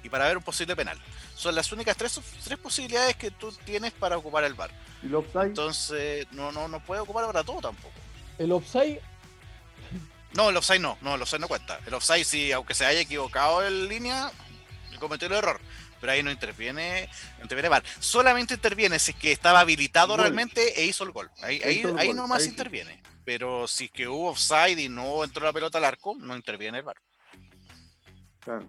[0.03, 0.99] y para ver un posible penal.
[1.35, 4.71] Son las únicas tres, tres posibilidades que tú tienes para ocupar el bar.
[5.03, 7.95] ¿Y el Entonces, no, no, no puede ocupar para todo tampoco.
[8.39, 9.01] El offside
[10.35, 11.79] no, el offside no, no, el offside no cuenta.
[11.87, 14.31] El offside sí, aunque se haya equivocado en línea,
[14.99, 15.61] cometió el error.
[16.01, 17.09] Pero ahí no interviene,
[17.39, 17.85] no interviene VAR.
[18.01, 21.31] Solamente interviene si es que estaba habilitado realmente e hizo el gol.
[21.43, 23.01] Ahí, ahí, ahí nomás interviene.
[23.25, 26.79] Pero si es que hubo offside y no entró la pelota al arco, no interviene
[26.79, 26.97] el VAR.
[28.41, 28.67] Claro.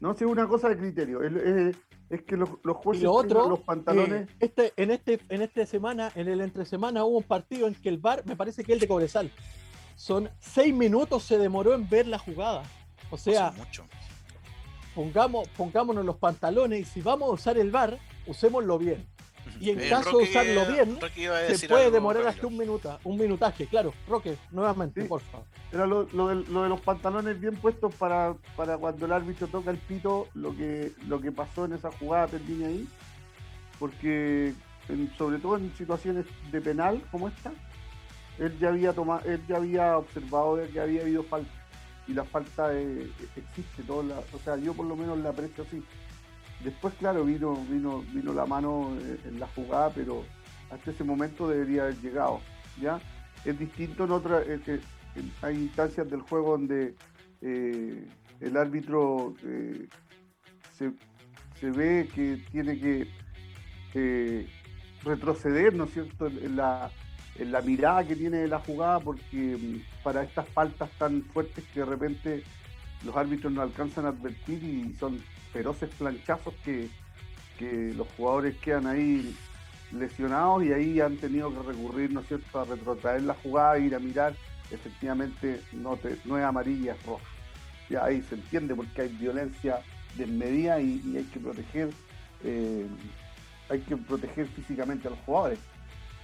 [0.00, 1.22] No, sé, una cosa de criterio.
[1.22, 4.28] Es, que los, los jueces los pantalones.
[4.28, 7.74] Eh, este, en este, en esta semana, en el entre semana, hubo un partido en
[7.74, 9.30] que el VAR, me parece que el de Cobresal,
[9.96, 12.64] son seis minutos se demoró en ver la jugada.
[13.10, 13.52] O sea,
[14.94, 19.06] Pongamos, pongámonos los pantalones y si vamos a usar el bar, usémoslo bien.
[19.60, 20.98] Y en caso de usarlo bien,
[21.56, 23.94] se puede demorar hasta un minuto, un minutaje, claro.
[24.08, 25.46] Roque, nuevamente, por favor.
[25.70, 30.28] Era lo, de, los pantalones bien puestos para, para cuando el árbitro toca el pito,
[30.34, 32.88] lo que, lo que pasó en esa jugada, Tendini ahí.
[33.78, 34.54] Porque,
[35.16, 37.52] sobre todo en situaciones de penal como esta,
[38.38, 41.62] él ya había tomado, él ya había observado que había habido falta
[42.06, 44.00] y la falta eh, existe, todo
[44.32, 45.82] o sea, yo por lo menos la aprecio así.
[46.64, 50.24] Después, claro, vino, vino, vino la mano eh, en la jugada, pero
[50.70, 52.40] hasta ese momento debería haber llegado.
[52.80, 53.00] ¿ya?
[53.44, 54.80] Es distinto en otra, eh,
[55.42, 56.94] hay instancias del juego donde
[57.40, 59.34] el árbitro
[60.78, 60.92] se,
[61.58, 64.46] se, ve que tiene que
[65.04, 66.90] retroceder, ¿no es cierto?, en la,
[67.36, 71.80] en la mirada que tiene la jugada, porque mm, para estas faltas tan fuertes que
[71.80, 72.42] de repente
[73.04, 75.20] los árbitros no alcanzan a advertir y son
[75.52, 76.88] feroces planchazos que,
[77.94, 79.36] los jugadores quedan ahí
[79.92, 83.94] lesionados y ahí han tenido que recurrir, ¿no es cierto?, a retrotraer la jugada, ir
[83.94, 84.34] a mirar,
[84.72, 87.22] efectivamente no, te, no es amarilla, es roja.
[87.88, 89.80] Ya ahí se entiende porque hay violencia
[90.16, 91.90] desmedida y, y hay que proteger,
[92.42, 92.84] eh,
[93.68, 95.60] hay que proteger físicamente a los jugadores.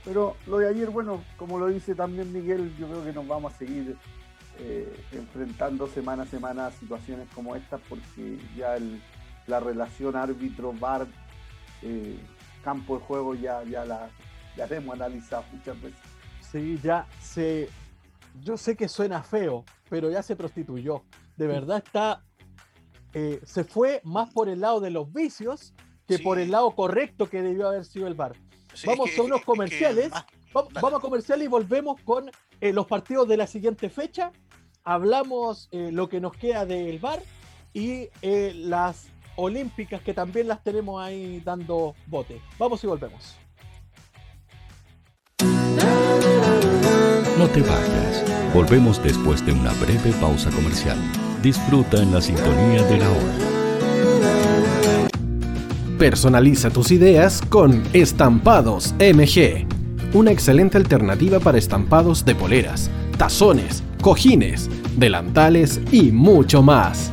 [0.04, 3.54] Pero lo de ayer, bueno, como lo dice también Miguel, yo creo que nos vamos
[3.54, 3.96] a seguir
[4.60, 8.76] eh, enfrentando semana a semana situaciones como estas porque ya
[9.48, 11.06] la relación árbitro-bar,
[11.82, 12.18] eh,
[12.62, 14.08] campo de juego ya, ya la
[14.56, 16.00] ya hemos analizado muchas veces.
[16.40, 17.68] Sí, ya se...
[18.42, 21.04] Yo sé que suena feo, pero ya se prostituyó.
[21.36, 22.22] De verdad está...
[23.14, 25.74] Eh, se fue más por el lado de los vicios
[26.06, 28.34] que por el lado correcto que debió haber sido el bar
[28.86, 30.10] vamos a unos comerciales.
[30.52, 32.30] vamos, a comerciales y volvemos con
[32.60, 34.32] eh, los partidos de la siguiente fecha
[34.84, 37.22] hablamos eh, lo que nos queda del bar
[37.74, 39.08] y eh, las
[39.38, 42.40] olímpicas que también las tenemos ahí dando bote.
[42.58, 43.36] Vamos y volvemos.
[47.38, 48.24] No te vayas.
[48.52, 50.98] Volvemos después de una breve pausa comercial.
[51.40, 53.34] Disfruta en la sintonía de la hora.
[55.98, 59.66] Personaliza tus ideas con Estampados MG.
[60.14, 67.12] Una excelente alternativa para estampados de poleras, tazones, cojines, delantales y mucho más.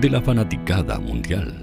[0.00, 1.54] de la fanaticada mundial.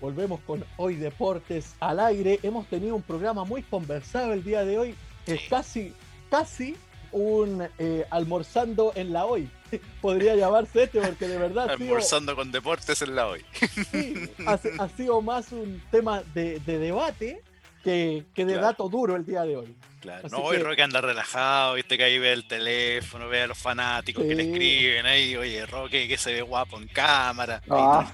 [0.00, 2.40] Volvemos con Hoy Deportes al aire.
[2.42, 4.94] Hemos tenido un programa muy conversado el día de hoy.
[5.26, 5.92] Es casi,
[6.30, 6.76] casi
[7.12, 9.48] un eh, almorzando en la hoy.
[10.02, 11.70] Podría llamarse este porque de verdad...
[11.70, 13.44] Almorzando con deportes en la hoy.
[13.92, 17.42] Sí, ha, sido más un tema de, de debate
[17.84, 19.76] que, de dato duro el día de hoy.
[20.06, 23.58] Claro, no, hoy Roque anda relajado, viste que ahí ve el teléfono, ve a los
[23.58, 27.60] fanáticos que le escriben ahí, oye, Roque que se ve guapo en cámara.
[27.68, 28.08] Ah.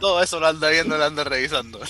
[0.00, 1.80] Todo, eso lo anda viendo, lo anda revisando.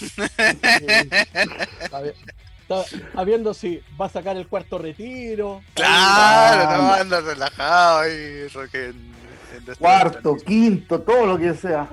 [2.69, 5.63] Está, viendo si va a sacar el cuarto retiro.
[5.73, 8.89] Claro, no, anda relajado ahí, Roque.
[8.89, 9.15] En,
[9.61, 11.89] este cuarto, quinto, todo lo que sea.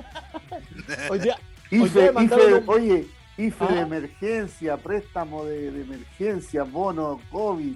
[1.10, 1.34] Oye,
[2.68, 3.08] oye
[3.38, 7.76] IFE de emergencia, préstamo de, emergencia, bono COVID.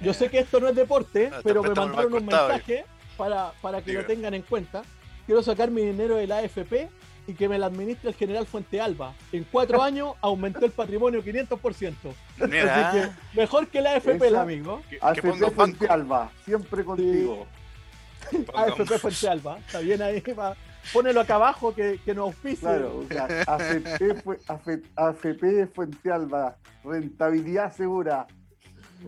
[0.00, 2.84] yo sé que esto no es deporte, ah, pero me mandaron un mensaje
[3.16, 4.82] para, para que lo tengan en cuenta.
[5.24, 6.88] Quiero sacar mi dinero de la AFP
[7.26, 9.14] y que me la administre el general Fuente Alba.
[9.32, 11.94] En cuatro años aumentó el patrimonio 500%.
[12.40, 14.82] Así que mejor que la AFP, el amigo.
[15.00, 17.46] AFP Fuente Alba, siempre contigo.
[18.54, 20.20] AFP Fuente Alba, está bien ahí.
[20.38, 20.54] Va
[20.92, 22.60] Pónelo acá abajo que, que nos auspice.
[22.60, 23.04] Claro,
[24.96, 28.26] AFP, Fuente Alba, rentabilidad segura.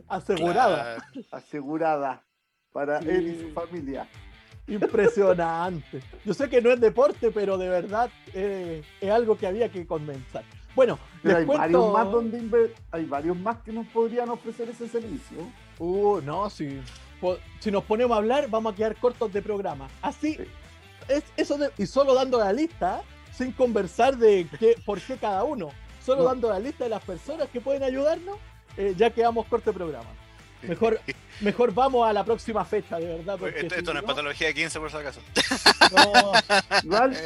[0.08, 0.98] Asegurada.
[1.30, 2.22] Asegurada
[2.72, 4.08] para él y su familia.
[4.66, 6.02] Impresionante.
[6.24, 9.86] Yo sé que no es deporte, pero de verdad eh, es algo que había que
[9.86, 10.44] comenzar.
[10.74, 15.38] Bueno, hay, varios más donde hay varios más que nos podrían ofrecer ese servicio.
[15.78, 16.80] Uh, no, si,
[17.60, 19.88] si nos ponemos a hablar, vamos a quedar cortos de programa.
[20.00, 20.38] Así,
[21.16, 23.02] es, eso y solo dando la lista,
[23.36, 25.70] sin conversar de qué, por qué cada uno,
[26.04, 28.38] solo dando la lista de las personas que pueden ayudarnos,
[28.76, 30.08] eh, ya quedamos corto de programa.
[30.62, 31.00] Mejor,
[31.40, 33.38] mejor vamos a la próxima fecha, de verdad.
[33.48, 35.20] esto, no es patología 15 por si acaso.
[35.92, 36.32] No,
[36.84, 37.16] igual,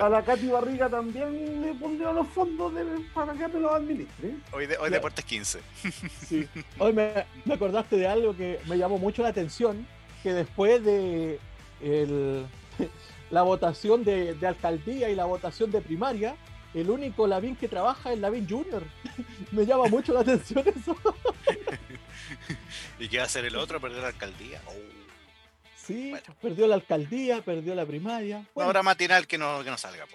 [0.00, 2.72] a, la, Katy Barriga también le pondría los fondos
[3.14, 4.34] para que me los administre.
[4.52, 5.60] Hoy, de, hoy Deportes 15.
[6.26, 6.48] Sí.
[6.78, 9.86] Hoy me, me acordaste de algo que me llamó mucho la atención,
[10.22, 11.38] que después de
[11.82, 12.46] el,
[13.30, 16.36] la votación de, alcaldía y la votación de primaria,
[16.74, 18.82] el único Lavín que trabaja es Lavín Junior.
[19.52, 20.96] Me llama mucho la atención eso.
[22.98, 23.80] ¿Y qué va a hacer el otro?
[23.80, 24.60] Perder la alcaldía.
[24.66, 24.72] Oh.
[25.76, 28.46] Sí, perdió la alcaldía, perdió la primaria.
[28.54, 28.70] Bueno.
[28.70, 30.06] Una matinal que no, que no salga.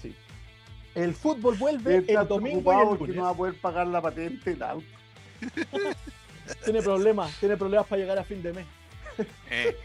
[0.00, 0.14] Sí.
[0.94, 3.16] El fútbol vuelve el domingo y el lunes.
[3.16, 4.56] no va a poder pagar la patente
[6.64, 8.66] tiene problemas, tiene problemas para llegar a fin de mes.
[9.50, 9.76] Eh.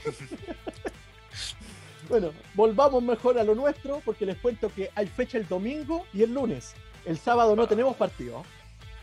[2.09, 6.23] Bueno, volvamos mejor a lo nuestro porque les cuento que hay fecha el domingo y
[6.23, 6.73] el lunes.
[7.05, 8.43] El sábado no tenemos partido.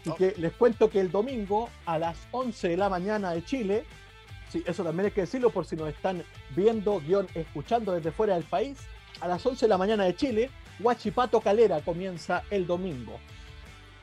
[0.04, 3.84] Y que les cuento que el domingo a las 11 de la mañana de Chile,
[4.50, 6.22] sí, eso también hay que decirlo por si nos están
[6.54, 8.78] viendo, guion, escuchando desde fuera del país,
[9.20, 10.50] a las 11 de la mañana de Chile,
[10.80, 13.18] Huachipato Calera comienza el domingo.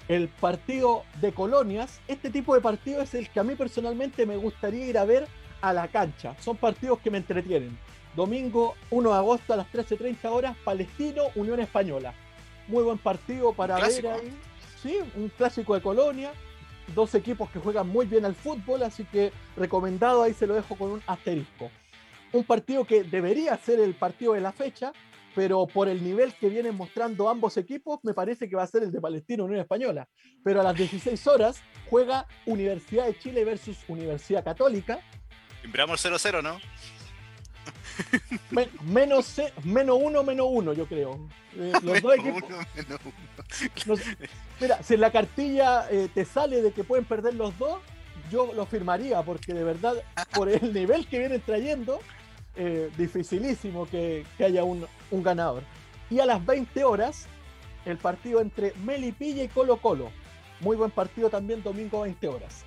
[0.08, 4.38] El partido de colonias, este tipo de partido es el que a mí personalmente me
[4.38, 5.28] gustaría ir a ver
[5.62, 6.36] a la cancha.
[6.40, 7.78] Son partidos que me entretienen
[8.16, 12.14] Domingo 1 de agosto a las 13.30 horas, Palestino, Unión Española.
[12.68, 14.38] Muy buen partido para ver ahí.
[14.82, 16.32] Sí, un clásico de Colonia.
[16.94, 20.76] dos equipos que juegan muy bien al fútbol, así que recomendado ahí se lo dejo
[20.76, 21.72] con un asterisco.
[22.34, 24.92] Un partido que debería ser el partido de la fecha,
[25.36, 28.84] pero por el nivel que vienen mostrando ambos equipos, me parece que va a ser
[28.84, 30.08] el de Palestina Unión Española.
[30.44, 35.00] Pero a las 16 horas juega Universidad de Chile versus Universidad Católica.
[35.62, 36.60] Timbramos 0-0, ¿no?
[38.82, 41.20] Menos, menos uno, menos uno, yo creo.
[41.56, 42.44] Eh, los dos equipos.
[44.60, 47.80] mira, si en la cartilla eh, te sale de que pueden perder los dos,
[48.32, 49.94] yo lo firmaría, porque de verdad,
[50.34, 52.00] por el nivel que vienen trayendo,
[52.56, 55.64] eh, dificilísimo que, haya un, un, ganador.
[56.10, 57.28] Y a las 20 horas,
[57.86, 60.12] el partido entre Melipilla y Colo Colo.
[60.60, 62.66] Muy buen partido también, domingo 20 horas.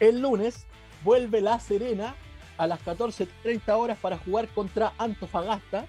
[0.00, 0.66] El lunes
[1.02, 2.14] vuelve La Serena
[2.58, 5.86] a las 14.30 horas para jugar contra Antofagasta.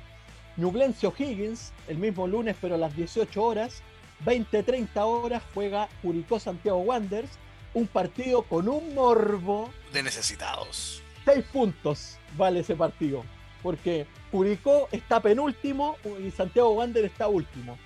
[0.55, 3.81] Nublencio Higgins, el mismo lunes, pero a las 18 horas.
[4.25, 7.31] 20.30 horas juega Curicó Santiago Wanderers.
[7.73, 9.69] Un partido con un morbo.
[9.93, 11.01] De necesitados.
[11.25, 13.23] Seis puntos vale ese partido.
[13.63, 17.77] Porque Curicó está penúltimo y Santiago Wanderers está último.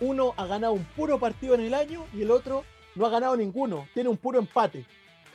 [0.00, 2.64] Uno ha ganado un puro partido en el año y el otro
[2.94, 3.86] no ha ganado ninguno.
[3.94, 4.84] Tiene un puro empate.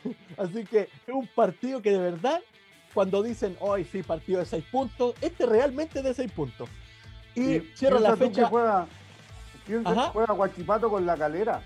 [0.38, 2.42] Así que es un partido que de verdad
[2.98, 6.68] cuando dicen, hoy sí, partido de seis puntos, este realmente es de seis puntos.
[7.36, 8.42] Y, cierra la fecha.
[8.42, 8.88] Que juega,
[10.12, 11.62] juega Guachipato con la calera.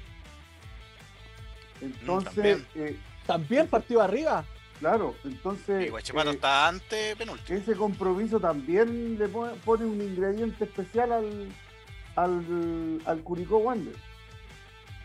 [1.79, 2.33] Entonces.
[2.33, 4.43] También, eh, ¿También partido arriba.
[4.81, 5.85] Claro, entonces.
[5.85, 7.59] Y Guachipato eh, está ante penúltimo.
[7.59, 11.47] Ese compromiso también le pone, un ingrediente especial al,
[12.17, 13.95] al, al Curicó Wander.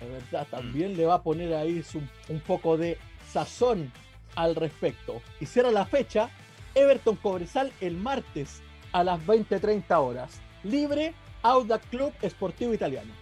[0.01, 2.99] De verdad, también le va a poner ahí un, un poco de
[3.31, 3.93] sazón
[4.37, 5.21] al respecto.
[5.41, 6.31] Y cierra la fecha
[6.75, 10.41] Everton Cobresal el martes a las 20.30 horas.
[10.63, 13.13] Libre Audax Club Esportivo Italiano.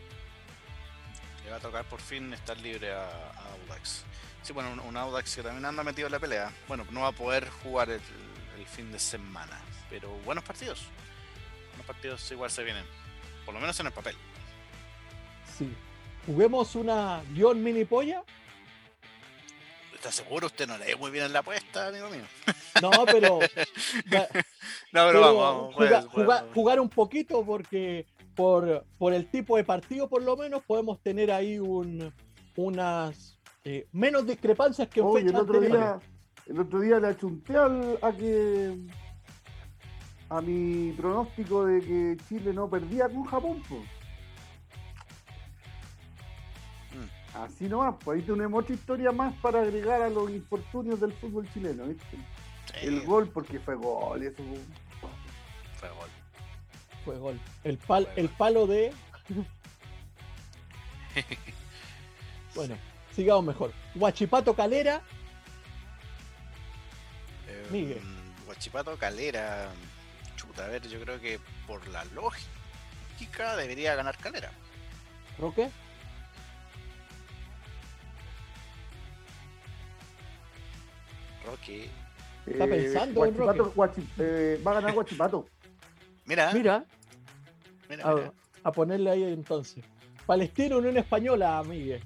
[1.44, 3.08] Le va a tocar por fin estar libre a,
[3.52, 4.04] Audax.
[4.42, 6.52] Sí, bueno, un, Audax que también anda metido en la pelea.
[6.68, 8.00] Bueno, no va a poder jugar el,
[8.66, 9.60] fin de semana.
[9.90, 10.86] Pero buenos partidos.
[11.70, 12.84] Buenos partidos igual se vienen.
[13.44, 14.16] Por lo menos en el papel.
[15.58, 15.70] Sí.
[16.26, 18.22] Juguemos una guion mini polla
[20.05, 20.48] ¿Está seguro?
[20.48, 22.24] Usted no lee muy bien en la apuesta, amigo mío.
[22.82, 23.39] No, pero.
[24.12, 24.20] no,
[24.93, 28.05] pero, vamos, vamos jugar, un poquito porque
[28.35, 32.12] por, por el tipo de partido, por lo menos, podemos tener ahí un,
[32.55, 35.98] unas eh, menos discrepancias que un el otro día
[36.48, 38.76] El otro día le achunté al, a que.
[40.28, 43.81] a mi pronóstico de que Chile no perdía con Japón, pues.
[47.35, 51.48] Así nomás, pues ahí tenemos otra historia más para agregar a los infortunios del fútbol
[51.52, 52.16] chileno, ¿viste?
[52.81, 56.09] El gol, porque fue gol, eso fue gol.
[57.05, 57.40] Fue gol.
[57.65, 58.93] El, pal, el palo de.
[62.55, 62.77] bueno,
[63.15, 63.73] sigamos mejor.
[63.94, 65.02] Guachipato Calera.
[67.48, 68.01] Eh, Miguel.
[68.47, 69.70] Guachipato Calera.
[70.36, 74.52] Chuta, a ver, yo creo que por la lógica debería ganar Calera.
[75.39, 75.70] ¿Roque?
[81.46, 81.90] Rocky.
[82.46, 84.06] Está pensando en Rocky.
[84.18, 85.46] Eh, va a ganar Guachipato.
[86.26, 86.52] Mira.
[86.52, 86.84] Mira.
[88.62, 89.84] a, ponerle ahí entonces.
[90.26, 92.02] Palestino Unión Española, Miguel.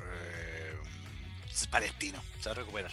[0.00, 0.74] Eh,
[1.70, 2.92] palestino, se va a recuperar.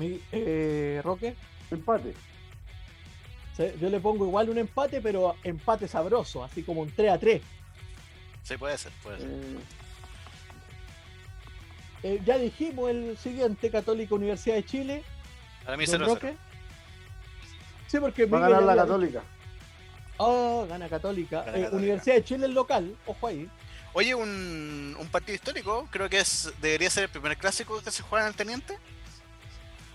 [0.00, 1.36] Eh, Roque.
[1.70, 2.12] Empate.
[3.80, 7.42] yo le pongo igual un empate, pero empate sabroso, así como un 3 a 3.
[8.42, 9.28] Sí, puede ser, puede ser.
[12.02, 15.04] Eh, ya dijimos el siguiente, Católica Universidad de Chile.
[15.64, 16.34] Para mí 0 -0.
[17.86, 19.22] Sí, porque va a ganar la Católica.
[20.16, 21.44] Oh, gana Católica.
[21.54, 23.48] Eh, Universidad de Chile el local, ojo ahí.
[23.92, 28.02] Oye, un, un, partido histórico, creo que es debería ser el primer clásico que se
[28.02, 28.78] juega en el Teniente.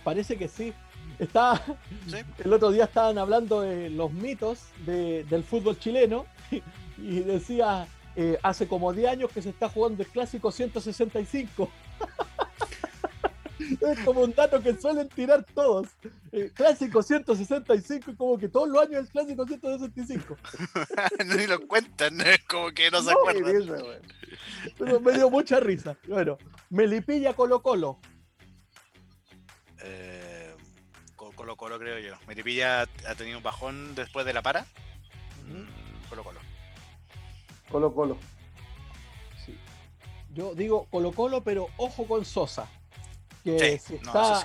[0.04, 0.74] Parece que sí.
[1.20, 1.62] Está,
[2.44, 6.26] El otro día estaban hablando de los mitos del fútbol chileno
[6.98, 7.88] y decía,
[8.20, 11.70] eh, hace como 10 años que se está jugando el clásico 165.
[13.92, 15.90] es como un dato que suelen tirar todos.
[16.32, 20.36] Eh, clásico 165 como que todos los años el clásico 165.
[21.38, 24.02] Ni lo cuentan, es como que no se acuerdan.
[24.80, 25.96] Pero me dio mucha risa.
[26.08, 26.40] Bueno,
[26.72, 28.00] Melipilla Colo Colo.
[29.84, 30.56] Eh,
[31.16, 32.16] Colo Colo creo yo.
[32.28, 34.66] Melipilla ha tenido un bajón después de la para.
[36.10, 36.47] Colo Colo.
[37.72, 38.18] Colo Colo.
[40.34, 42.68] Yo digo Colo Colo, pero ojo con Sosa.
[43.44, 44.44] Que si, está,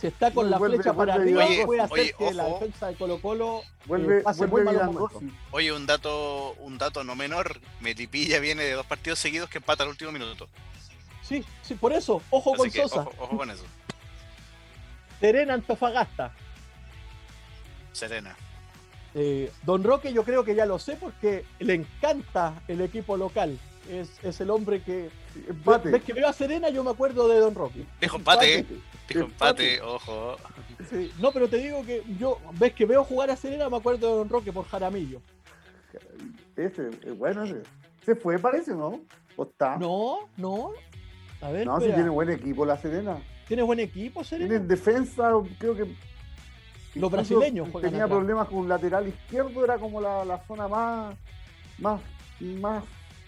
[0.00, 3.62] Si está con la flecha para arriba, puede hacer que la defensa de Colo Colo
[3.84, 4.90] vuelve, pase muy mal
[5.50, 9.82] Oye, un dato, un dato no menor, Metipilla viene de dos partidos seguidos que empata
[9.82, 10.48] al último minuto.
[11.22, 13.02] Sí, sí, por eso, ojo con Sosa.
[13.18, 13.64] Ojo, con eso.
[15.20, 16.32] Serena Antofagasta.
[17.92, 18.36] Serena.
[19.14, 23.58] Eh, Don Roque yo creo que ya lo sé porque le encanta el equipo local.
[23.88, 25.10] Es, es el hombre que...
[25.84, 27.84] Ves que veo a Serena, yo me acuerdo de Don Roque.
[28.00, 28.64] Dijo empate.
[29.08, 30.36] Dijo empate, ojo.
[31.20, 34.16] no, pero te digo que yo, ves que veo jugar a Serena, me acuerdo de
[34.16, 35.20] Don Roque por Jaramillo.
[36.56, 37.44] Ese, bueno,
[38.04, 39.00] Se fue, parece, ¿no?
[39.36, 39.76] ¿O está?
[39.76, 40.70] No, no.
[41.40, 41.66] A ver.
[41.66, 43.18] No, si tiene buen equipo la Serena.
[43.46, 44.48] ¿Tiene buen equipo, Serena?
[44.48, 45.86] Tiene defensa, creo que.
[46.94, 51.14] Los brasileños Tenía problemas con un lateral izquierdo, era como la, zona más.
[51.78, 52.00] más.
[52.60, 52.84] más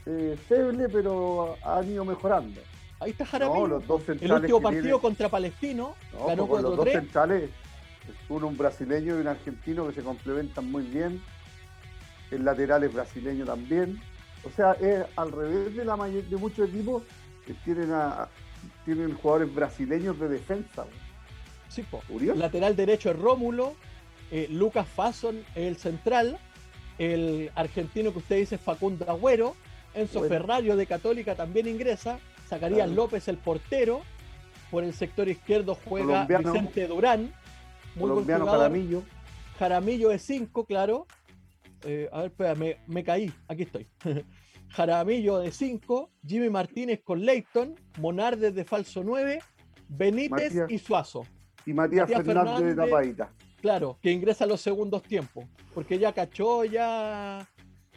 [0.06, 2.60] eh, feble, pero han ido mejorando.
[3.00, 3.82] Ahí está Jaramillo.
[4.20, 5.94] el último partido contra Palestino.
[6.26, 7.50] ganó con los dos centrales,
[8.28, 11.20] uno un brasileño y un argentino que se complementan muy bien.
[12.30, 14.00] El lateral es brasileño también.
[14.44, 17.02] O sea, es al revés de la de muchos equipos
[17.44, 18.28] que tienen a,
[18.84, 20.86] tienen jugadores brasileños de defensa.
[21.76, 22.02] Sí, po.
[22.34, 23.74] Lateral derecho es Rómulo,
[24.30, 26.38] eh, Lucas Fasson es el central,
[26.96, 29.54] el argentino que usted dice Facundo Agüero,
[29.92, 34.00] Enzo Ferrario de Católica también ingresa, Zacarías López el portero,
[34.70, 37.34] por el sector izquierdo juega Vicente Durán,
[37.94, 39.02] muy colombiano Jaramillo.
[39.58, 41.06] Jaramillo de 5, claro.
[41.84, 42.54] Eh, a ver, espera,
[42.86, 43.86] me, caí, aquí estoy.
[44.70, 49.40] Jaramillo de 5, Jimmy Martínez con Leighton, Monardes de falso 9,
[49.88, 51.26] Benítez y Suazo.
[51.66, 53.30] Y Matías, Fernández, de tapadita.
[53.60, 55.44] Claro, que ingresa a los segundos tiempos,
[55.74, 57.46] porque ya cachó ya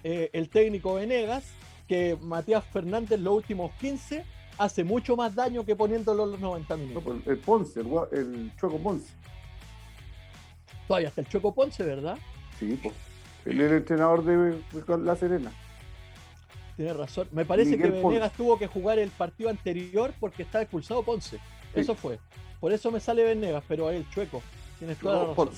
[0.04, 1.54] eh, el técnico Venegas
[1.88, 4.24] que Matías Fernández los últimos 15
[4.58, 7.18] hace mucho más daño que poniéndolo los 90 minutos.
[7.26, 9.14] El Ponce, el, el Choco Ponce.
[10.88, 12.18] Todavía está el Choco Ponce, ¿verdad?
[12.60, 12.94] Sí, pues.
[13.46, 14.62] Él es el entrenador de,
[14.98, 15.52] La Serena.
[16.76, 17.28] Tiene razón.
[17.32, 21.40] Me parece que Venegas tuvo que jugar el partido anterior porque estaba expulsado Ponce.
[21.74, 22.20] Eso fue.
[22.60, 24.42] Por eso me sale Venegas, pero el Chueco.
[24.80, 25.52] Tienes toda la razón.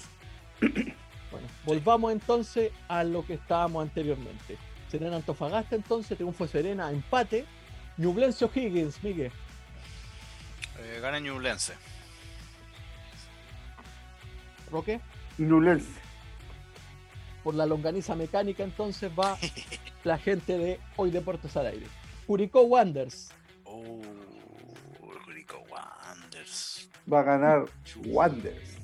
[1.31, 4.57] Bueno, volvamos entonces a lo que estábamos anteriormente.
[4.89, 7.45] Serena Antofagasta entonces, fue Serena, empate.
[7.97, 9.31] Ñublense Higgins, Miguel.
[10.79, 11.73] Eh, gana Ñublense.
[14.69, 14.99] ¿Roque?
[15.37, 15.99] Ñublense.
[17.43, 19.37] Por la longaniza mecánica entonces va
[20.03, 21.87] la gente de Hoy Deportes al Aire.
[22.27, 23.29] Curicó Wanders.
[23.65, 24.01] Oh.
[27.11, 27.65] Va a ganar
[28.05, 28.77] Wanders.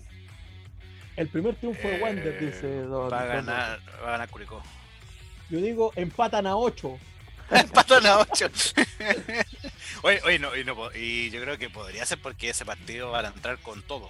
[1.16, 3.12] El primer triunfo de Wanders, dice Don.
[3.12, 4.62] Va a ganar, va a ganar Curicó.
[5.49, 6.98] Yo digo, empatan a 8.
[7.52, 8.49] empatan a 8.
[10.04, 13.26] oye, oye no, y, no, y, yo creo que podría ser porque ese partido van
[13.26, 14.10] a entrar con todo.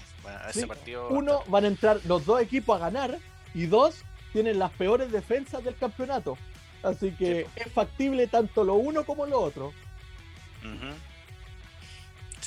[0.50, 3.20] ese partido uno, van a entrar los dos equipos a ganar
[3.54, 4.04] y dos,
[4.34, 6.38] tienen las peores defensas del campeonato.
[6.84, 9.74] Así que es factible tanto lo uno como lo otro.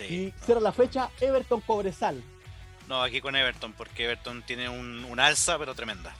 [0.06, 2.22] Sí, y cierra la fecha Everton Cobresal.
[2.88, 6.12] No, aquí con Everton, porque Everton tiene un, un alza, pero tremenda.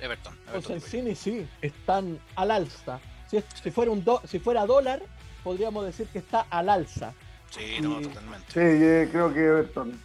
[0.00, 0.36] Everton.
[0.48, 3.00] Everton Cine sí, están al alza.
[3.28, 5.02] Si, fuera un si fuera dólar,
[5.44, 7.12] podríamos decir que está al alza.
[7.50, 8.46] Sí, no, totalmente.
[8.48, 10.00] Sí, creo que Everton.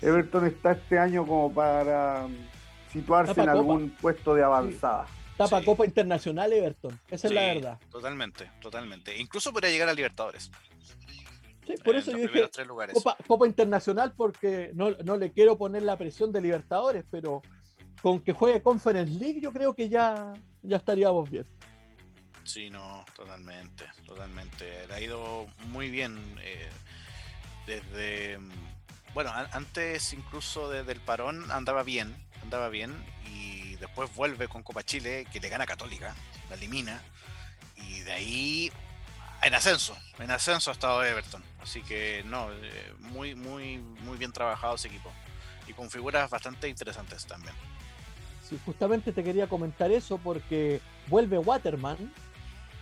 [0.00, 2.34] Everton está este año como para um,
[2.92, 5.06] situarse en algún puesto de avanzada.
[5.36, 7.78] Tapa Copa Internacional Everton, esa es la verdad.
[7.90, 9.16] Totalmente, totalmente.
[9.18, 10.50] Incluso podría llegar a Libertadores.
[11.66, 12.50] Sí, por eso yo dije
[12.92, 17.42] Copa, Copa, Internacional porque no, no, le quiero poner la presión de Libertadores, pero
[18.02, 20.32] con que juegue Conference League, yo creo que ya,
[20.62, 21.46] ya estaríamos bien.
[22.44, 24.86] Sí, no, totalmente, totalmente.
[24.88, 26.68] Le ha ido muy bien eh,
[27.66, 28.38] desde,
[29.14, 32.92] bueno, antes incluso desde el parón andaba bien, andaba bien
[33.26, 36.14] y después vuelve con Copa Chile que le gana Católica,
[36.48, 37.00] la elimina
[37.76, 38.72] y de ahí
[39.42, 44.32] en ascenso, en ascenso ha estado Everton, así que no, eh, muy, muy, muy bien
[44.32, 45.10] trabajado ese equipo.
[45.66, 47.54] Y con figuras bastante interesantes también.
[48.66, 52.12] Justamente te quería comentar eso porque vuelve Waterman,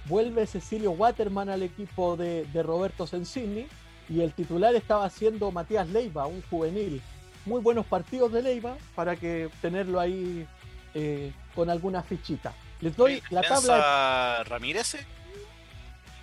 [0.06, 3.66] vuelve Cecilio Waterman al equipo de, Roberto Sensini
[4.08, 7.00] y el titular estaba siendo Matías Leiva, un juvenil.
[7.46, 10.46] Muy buenos partidos de Leiva para que tenerlo ahí
[10.94, 12.52] eh, con alguna fichita.
[12.80, 14.42] Les doy la tabla.
[14.44, 14.96] Ramírez?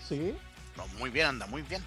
[0.06, 0.36] Sí.
[0.76, 1.84] No, muy bien, anda muy bien.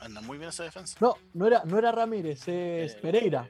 [0.00, 0.96] Anda muy bien esa defensa.
[1.00, 2.48] No, no era, no era Ramírez, es
[2.94, 3.48] eh, Pereira.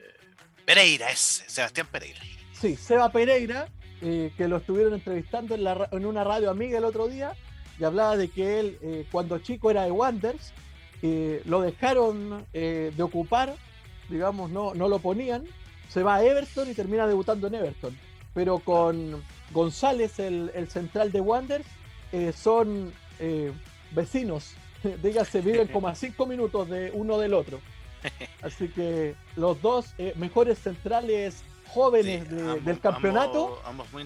[0.65, 2.19] Pereira, es Sebastián Pereira.
[2.53, 3.67] Sí, Seba Pereira,
[4.01, 7.33] eh, que lo estuvieron entrevistando en, la, en, una radio amiga el otro día,
[7.79, 10.51] y hablaba de que él, cuando chico era de Wanders,
[11.45, 13.55] lo dejaron de ocupar,
[14.09, 15.45] digamos, no, no lo ponían,
[15.89, 17.97] se va a Everton y termina debutando en Everton.
[18.33, 21.67] Pero con González, el, central de Wanderers,
[22.11, 22.93] eh, son
[23.91, 24.53] vecinos,
[25.03, 27.59] dígase, viven como a cinco minutos de uno del otro.
[28.41, 33.61] Así que los dos mejores centrales jóvenes del campeonato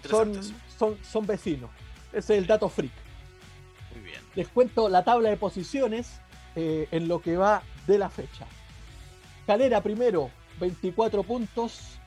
[0.10, 0.34] son,
[0.78, 1.70] son, son vecinos.
[2.12, 2.92] Ese es el dato freak.
[3.94, 4.22] Muy bien.
[4.36, 6.20] Les cuento la tabla de posiciones
[6.56, 8.46] eh, en lo que va de la fecha.
[9.46, 11.98] Calera primero, 24 puntos.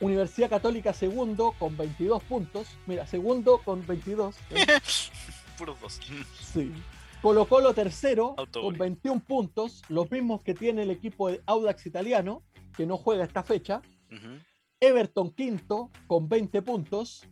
[0.00, 2.66] Universidad Católica segundo con 22 puntos.
[2.86, 4.36] Mira, segundo con 22.
[4.50, 4.66] ¿eh?
[5.58, 6.00] Puros dos.
[6.52, 6.72] Sí.
[7.22, 12.42] Colo Colo tercero con 21 puntos, los mismos que tiene el equipo de Audax italiano,
[12.76, 13.80] que no juega esta fecha.
[14.80, 17.22] Everton quinto con 20 puntos.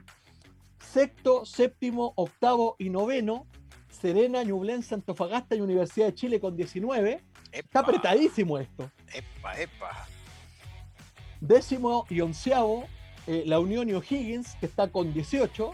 [0.78, 3.46] Sexto, séptimo, octavo y noveno.
[3.90, 7.20] Serena, Ñublense, Antofagasta y Universidad de Chile con 19.
[7.52, 8.90] Está apretadísimo esto.
[9.12, 10.06] Epa, epa.
[11.40, 12.84] Décimo y onceavo,
[13.26, 15.72] eh, la Unión y O'Higgins, que está con 18.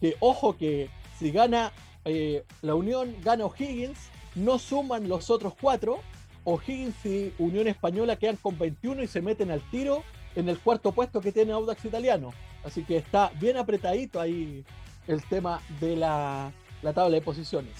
[0.00, 1.72] Que ojo que si gana
[2.04, 3.98] eh, la Unión, gana O'Higgins,
[4.34, 6.00] no suman los otros cuatro.
[6.44, 10.02] O'Higgins y Unión Española quedan con 21 y se meten al tiro
[10.34, 12.32] en el cuarto puesto que tiene Audax Italiano.
[12.64, 14.64] Así que está bien apretadito ahí
[15.06, 16.52] el tema de la,
[16.82, 17.72] tabla de posiciones.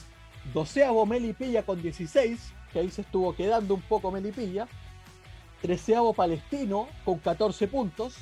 [0.52, 4.68] Doceavo Melipilla con 16, que ahí se estuvo quedando un poco Melipilla.
[5.62, 8.16] Treceavo Palestino con 14 puntos.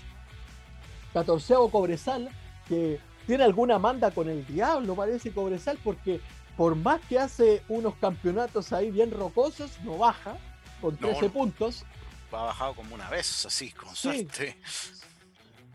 [1.13, 2.29] Catorceavo Cobresal,
[2.69, 6.21] que tiene alguna manda con el diablo, parece Cobresal, porque
[6.57, 10.37] por más que hace unos campeonatos ahí bien rocosos, no baja
[10.81, 11.85] con 13 puntos
[12.37, 14.57] ha bajado como una vez, así, con suerte.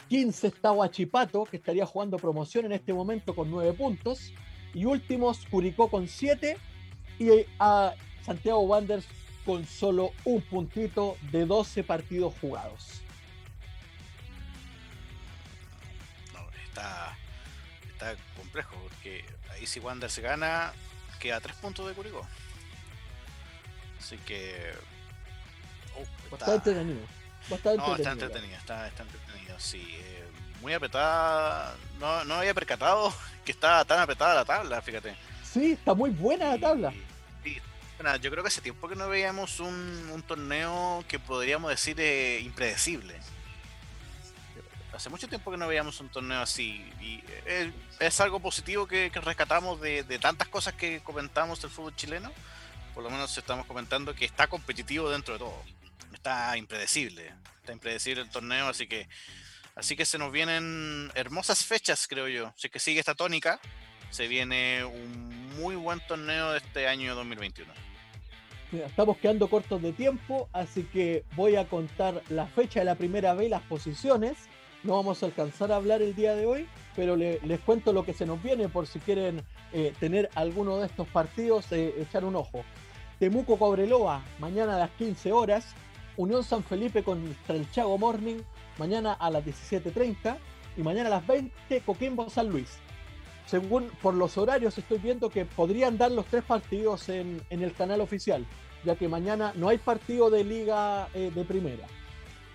[0.10, 4.34] 15 está Huachipato, que estaría jugando promoción en este momento con 9 puntos.
[4.74, 6.58] Y últimos, Curicó con 7.
[7.20, 7.30] Y
[7.60, 7.94] a
[8.24, 9.06] Santiago Wanderers
[9.46, 13.02] con solo un puntito de 12 partidos jugados.
[16.34, 17.18] No, está,
[17.92, 20.74] está complejo, porque ahí si Wanderers gana,
[21.20, 22.26] queda 3 puntos de Curicó.
[24.00, 24.74] Así que
[26.32, 27.06] Bastante entretenido.
[27.50, 29.96] Bastante no, está entretenido, está, entretenido, sí.
[30.00, 30.26] Eh,
[30.62, 31.76] muy apretada.
[32.00, 33.14] No, no había percatado
[33.46, 35.16] que estaba tan apretada la tabla, fíjate.
[35.44, 36.94] Sí, está muy buena la tabla.
[37.44, 37.60] Sí,
[38.22, 42.40] yo creo que hace tiempo que no veíamos un, un torneo que podríamos decir eh,
[42.42, 43.16] impredecible.
[44.94, 46.86] Hace mucho tiempo que no veíamos un torneo así.
[47.00, 51.96] Y eh, es algo positivo que, rescatamos de, de, tantas cosas que comentamos del fútbol
[51.96, 52.32] chileno.
[52.94, 55.64] Por lo menos estamos comentando que está competitivo dentro de todo
[56.22, 57.34] está impredecible.
[57.60, 59.08] Está impredecible el torneo, así que
[59.76, 62.54] así que se nos vienen hermosas fechas, creo yo.
[62.56, 63.60] Si que sigue esta tónica,
[64.10, 67.72] se viene un muy buen torneo de este año 2021.
[68.72, 73.34] estamos quedando cortos de tiempo, así que voy a contar la fecha de la primera
[73.34, 74.38] vez, las posiciones.
[74.84, 78.14] No vamos a alcanzar a hablar el día de hoy, pero les cuento lo que
[78.14, 79.44] se nos viene por si quieren
[79.74, 82.66] eh, tener alguno de estos partidos, eh, echar un ojo.
[83.20, 85.76] Temuco Cobreloa, mañana a las 15 horas.
[86.18, 88.40] Unión San Felipe contra el Chago Morning,
[88.82, 90.38] mañana a las 17.30
[90.76, 92.80] y mañana a las 20 Coquimbo San Luis.
[93.46, 98.02] Según por los horarios estoy viendo que podrían dar los tres partidos en, el canal
[98.02, 98.44] oficial,
[98.84, 101.86] ya que mañana no hay partido de liga eh, de primera.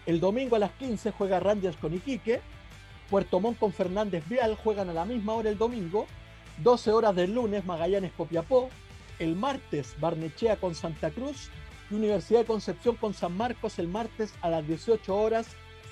[0.04, 2.40] El domingo a las 15 juega Rangers con Iquique,
[3.08, 6.08] Puerto Montt con Fernández Vial juegan a la misma hora el domingo,
[6.64, 8.68] 12 horas del lunes Magallanes Copiapó,
[9.20, 11.50] el martes Barnechea con Santa Cruz
[11.90, 15.46] Universidad de Concepción con San Marcos el martes a las 18 horas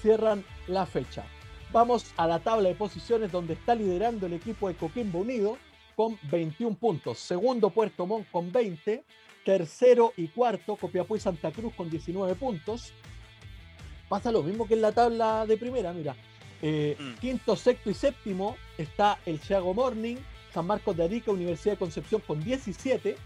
[0.04, 1.24] cierran la fecha.
[1.72, 5.56] Vamos a la tabla de posiciones donde está liderando el equipo de Coquimbo Unido
[5.96, 7.18] con 21 puntos.
[7.18, 9.02] Segundo Puerto Montt con 20.
[9.46, 12.92] Tercero y cuarto Copiapó y Santa Cruz con 19 puntos.
[14.06, 16.14] Pasa lo mismo que en la tabla de primera, mira.
[16.60, 17.14] Eh, mm.
[17.20, 20.16] Quinto, sexto y séptimo está el Chiago Morning,
[20.52, 23.16] San Marcos de Arica, Universidad de Concepción con 17.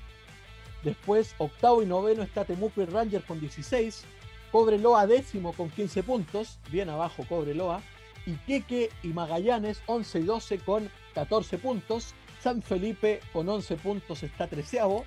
[0.85, 4.05] Después, octavo y noveno está Temuco y Ranger con 16.
[4.51, 6.59] Cobreloa décimo con 15 puntos.
[6.71, 7.83] Bien abajo Cobreloa.
[8.27, 12.15] Iquique y Magallanes 11 y 12 con 14 puntos.
[12.43, 15.05] San Felipe con 11 puntos está treceavo.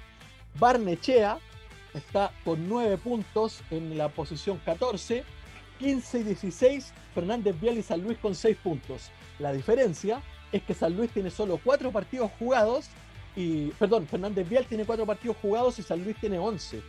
[0.59, 1.39] Barnechea
[1.93, 5.23] está con 9 puntos en la posición 14.
[5.79, 9.09] 15 y 16 Fernández Vial y San Luis con 6 puntos.
[9.39, 12.89] La diferencia es que San Luis tiene solo 4 partidos jugados
[13.35, 16.81] y, perdón, Fernández Vial tiene cuatro partidos jugados y San Luis tiene 11.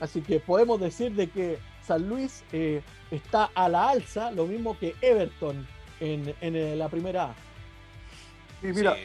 [0.00, 4.78] Así que podemos decir de que San Luis eh, está a la alza, lo mismo
[4.78, 5.66] que Everton
[6.00, 7.34] en, en la primera A.
[8.62, 8.96] mira,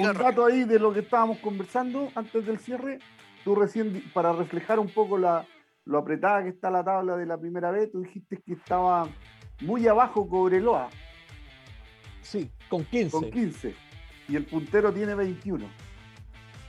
[0.00, 2.98] un dato ahí de lo que estábamos conversando antes del cierre.
[3.44, 5.46] tú recién, para reflejar un poco la,
[5.84, 9.08] lo apretada que está la tabla de la primera vez, tú dijiste que estaba
[9.60, 10.88] muy abajo Cobreloa.
[12.22, 13.10] Sí, con 15.
[13.10, 13.74] Con 15.
[14.28, 15.66] Y el puntero tiene 21.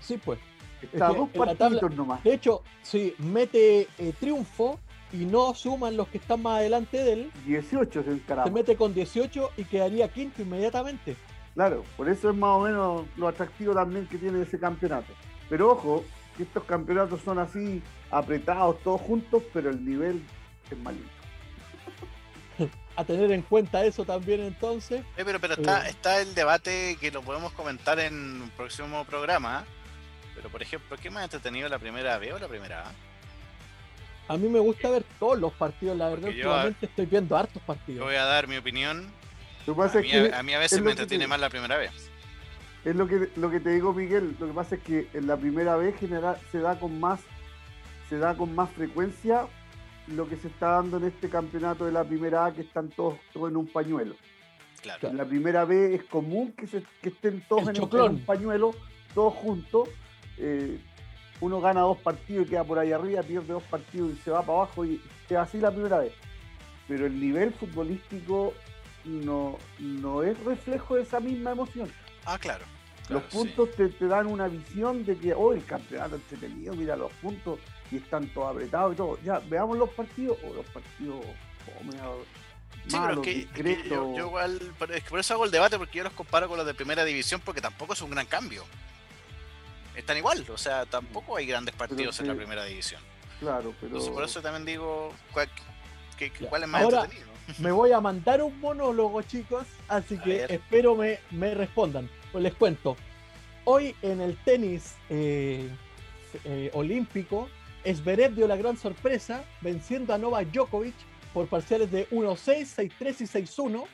[0.01, 0.39] Sí, pues.
[0.81, 2.23] Está a dos partidos nomás.
[2.23, 4.79] De hecho, sí, mete eh, triunfo
[5.15, 7.31] y no suman los que están más adelante de él.
[7.45, 11.15] 18 se Se mete con 18 y quedaría quinto inmediatamente.
[11.53, 15.13] Claro, por eso es más o menos lo atractivo también que tiene ese campeonato.
[15.49, 16.03] Pero ojo,
[16.35, 17.81] que estos campeonatos son así
[18.11, 20.21] apretados todos juntos, pero el nivel
[20.69, 21.05] es malito.
[22.97, 25.01] A tener en cuenta eso también entonces.
[25.17, 25.91] Eh, pero pero está, eh.
[25.91, 29.65] está el debate que lo podemos comentar en un próximo programa.
[30.35, 32.91] Pero por ejemplo, ¿qué más entretenido la primera B o la primera A?
[34.27, 37.99] A mí me gusta ver todos los partidos, la verdad, últimamente estoy viendo hartos partidos.
[37.99, 39.07] Yo voy a dar mi opinión.
[39.67, 41.91] A mí, a, mí, a, veces me entretiene más la primera vez.
[42.83, 44.35] Es lo que, lo que te digo, Miguel.
[44.39, 47.19] Lo que pasa es que en la primera vez general, se da con más
[48.09, 49.47] se da con más frecuencia
[50.07, 53.17] lo que se está dando en este campeonato de la primera A, que están todos,
[53.33, 54.15] en un pañuelo.
[54.81, 55.09] Claro.
[55.09, 58.75] En la primera B es común que, se, estén todos en, un pañuelo,
[59.15, 59.89] todos juntos.
[60.37, 60.79] Eh,
[61.45, 64.41] uno gana dos partidos y queda por ahí arriba, pierde dos partidos y se va
[64.41, 64.99] para abajo y
[65.29, 66.13] es así la primera vez.
[66.87, 68.53] Pero el nivel futbolístico
[69.03, 71.91] no, no es reflejo de esa misma emoción.
[72.25, 72.65] Ah, claro.
[73.09, 77.59] los puntos te, dan una visión de que, oh, el campeonato entretenido, mira los puntos
[77.91, 79.19] y están todos apretados y todo.
[79.23, 81.23] Ya, veamos los partidos, o los partidos
[82.87, 84.61] Sí, pero es que, yo, igual,
[84.93, 87.03] es que por eso hago el debate, porque yo los comparo con los de primera
[87.03, 88.63] división, porque tampoco es un gran cambio.
[89.95, 93.01] Están igual, o sea, tampoco hay grandes partidos en la primera división.
[93.39, 93.99] Claro, pero.
[94.13, 95.49] por eso también digo, ¿cuál,
[96.49, 97.27] cuál es más entretenido?
[97.59, 102.09] Me voy a mandar un monólogo, chicos, así que espero me, me respondan.
[102.31, 102.97] Pues les cuento.
[103.65, 105.69] Hoy en el tenis eh,
[106.43, 107.49] eh, olímpico,
[107.83, 110.95] Esberev dio la gran sorpresa venciendo a Novak Djokovic
[111.33, 113.85] por parciales de 1-6, 6-3 y 6-1.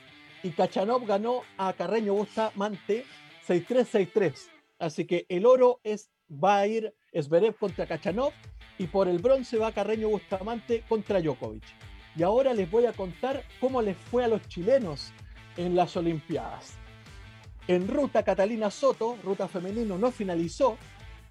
[0.44, 3.04] Y Kachanov ganó a Carreño Bustamante
[3.46, 4.51] 6-3, 6-3.
[4.82, 8.32] Así que el oro es, va a ir Esberev contra Kachanov
[8.78, 11.62] y por el bronce va Carreño Bustamante contra Djokovic.
[12.16, 15.12] Y ahora les voy a contar cómo les fue a los chilenos
[15.56, 16.74] en las Olimpiadas.
[17.68, 20.76] En ruta Catalina Soto, ruta femenino, no finalizó.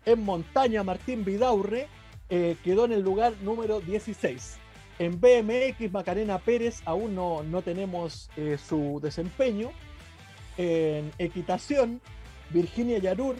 [0.05, 1.89] En montaña Martín Vidaurre
[2.29, 4.59] eh, quedó en el lugar número 16.
[4.97, 9.71] En BMX Macarena Pérez aún no, no tenemos eh, su desempeño.
[10.57, 12.01] En equitación,
[12.53, 13.35] Virginia Yarur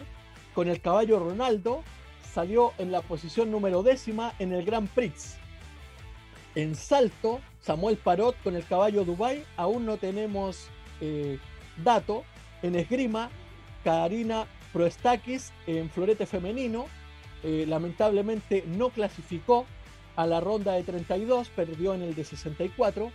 [0.54, 1.82] con el caballo Ronaldo
[2.32, 5.36] salió en la posición número décima en el Grand Prix.
[6.54, 10.68] En salto, Samuel Parot con el caballo Dubai, aún no tenemos
[11.00, 11.38] eh,
[11.82, 12.24] dato.
[12.62, 13.30] En esgrima,
[13.82, 16.86] Karina Proestakis en florete femenino,
[17.42, 19.66] eh, lamentablemente no clasificó
[20.14, 23.10] a la ronda de 32, perdió en el de 64.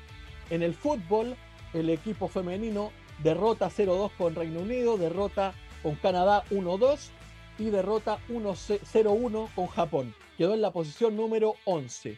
[0.50, 1.36] En el fútbol,
[1.74, 2.92] el equipo femenino
[3.24, 5.54] derrota 0-2 con Reino Unido, derrota
[5.84, 7.10] con Canadá 1-2
[7.60, 10.16] y derrota 1-0-1 con Japón.
[10.38, 12.18] Quedó en la posición número 11.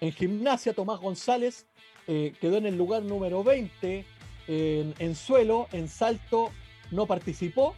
[0.00, 1.66] En gimnasia, Tomás González
[2.08, 4.04] eh, quedó en el lugar número 20
[4.48, 6.50] en, suelo, en salto
[6.90, 7.74] no participó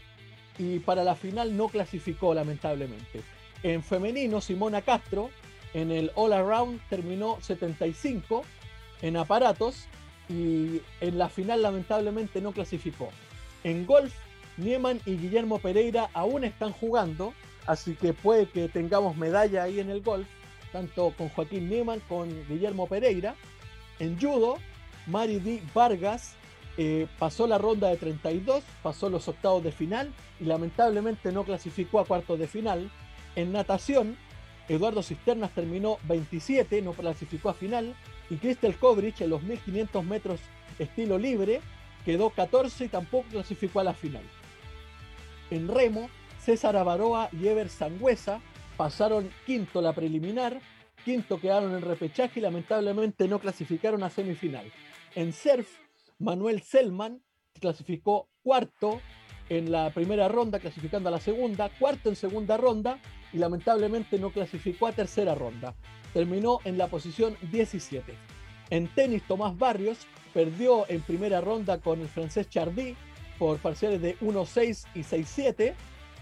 [0.59, 3.23] y para la final no clasificó lamentablemente.
[3.63, 5.31] En femenino, Simona Castro
[5.73, 8.43] en el All Around terminó 75
[9.03, 9.87] en aparatos
[10.29, 13.11] y en la final lamentablemente no clasificó.
[13.63, 14.15] En golf,
[14.57, 17.35] Nieman y Guillermo Pereira aún están jugando,
[17.67, 20.27] así que puede que tengamos medalla ahí en el golf
[20.75, 23.37] tanto con Joaquín Nieman, con Guillermo Pereira.
[24.01, 24.57] En judo,
[25.07, 25.63] Mari D.
[25.73, 26.35] Vargas
[26.77, 32.01] eh, pasó la ronda de 32, pasó los octavos de final y lamentablemente no clasificó
[32.01, 32.91] a cuartos de final.
[33.37, 34.17] En natación,
[34.69, 37.95] Eduardo Cisternas terminó 27, no clasificó a final.
[38.29, 40.41] Y Crystal Kovrich en los 1500 metros
[40.81, 41.61] estilo libre
[42.05, 44.25] quedó 14 y tampoco clasificó a la final.
[45.51, 46.09] En remo,
[46.39, 48.41] César Avaroa y Ever Sangüesa
[48.77, 50.61] pasaron quinto la preliminar,
[51.05, 54.71] quinto quedaron en repechaje y lamentablemente no clasificaron a semifinal.
[55.15, 55.69] En surf,
[56.19, 57.23] Manuel Selman
[57.61, 59.01] clasificó cuarto
[59.49, 62.99] en la primera ronda, clasificando a la segunda, cuarto en segunda ronda
[63.33, 65.75] y lamentablemente no clasificó a tercera ronda.
[66.13, 68.15] Terminó en la posición 17.
[68.71, 72.97] En tenis, Tomás Barrios perdió en primera ronda con el francés Chardy
[73.39, 75.75] por parciales de 1-6 y 6-7.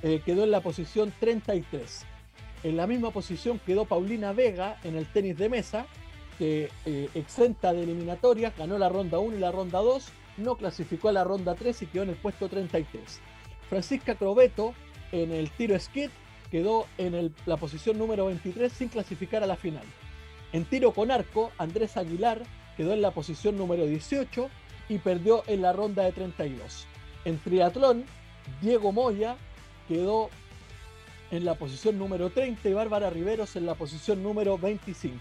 [0.02, 2.04] Eh, quedó en la posición 33.
[2.64, 5.86] En la misma posición quedó Paulina Vega en el tenis de mesa,
[6.38, 10.08] que eh, exenta de eliminatorias, ganó la ronda 1 y la ronda 2,
[10.38, 13.20] no clasificó a la ronda 3 y quedó en el puesto 33.
[13.68, 14.74] Francisca Crobeto
[15.12, 16.10] en el tiro skid
[16.50, 19.84] quedó en la posición número 23 sin clasificar a la final.
[20.52, 22.42] En tiro con arco, Andrés Aguilar
[22.76, 24.50] quedó en la posición número 18
[24.88, 26.86] y perdió en la ronda de 32.
[27.24, 28.04] En triatlón,
[28.60, 29.36] Diego Moya
[29.88, 30.30] quedó
[31.30, 35.20] en la posición número 30 y Bárbara Riveros en la posición número 25.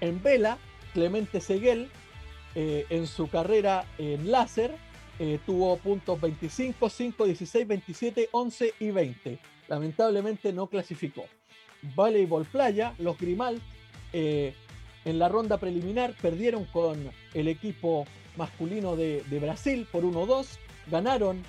[0.00, 0.58] En vela,
[0.92, 1.90] Clemente Seguel
[2.54, 4.76] eh, en su carrera en láser
[5.18, 9.38] eh, tuvo puntos 25, 5, 16, 27, 11 y 20.
[9.68, 11.24] Lamentablemente no clasificó.
[11.94, 13.60] Voleibol Playa, los Grimald
[14.12, 14.54] eh,
[15.04, 18.06] en la ronda preliminar perdieron con el equipo
[18.36, 20.46] masculino de, Brasil por 1-2.
[20.90, 21.42] Ganaron,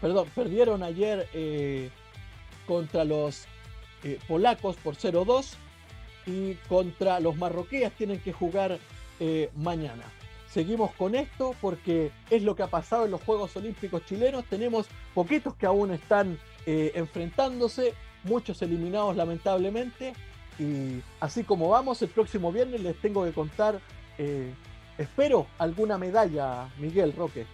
[0.00, 1.28] perdón, perdieron ayer
[2.66, 3.46] contra los
[4.26, 5.54] polacos por 0-2
[6.26, 8.78] y contra los marroquíes tienen que jugar
[9.54, 10.04] mañana
[10.52, 14.44] seguimos con esto porque es lo que ha pasado en los Juegos Olímpicos chilenos.
[14.44, 17.94] Tenemos poquitos que aún están eh, enfrentándose,
[18.24, 20.12] muchos eliminados lamentablemente.
[20.58, 23.80] Y así como vamos, el próximo viernes les tengo que contar,
[24.18, 24.52] eh,
[24.98, 27.46] espero, alguna medalla, Miguel Roque.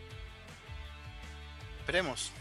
[1.89, 2.33] Esperemos,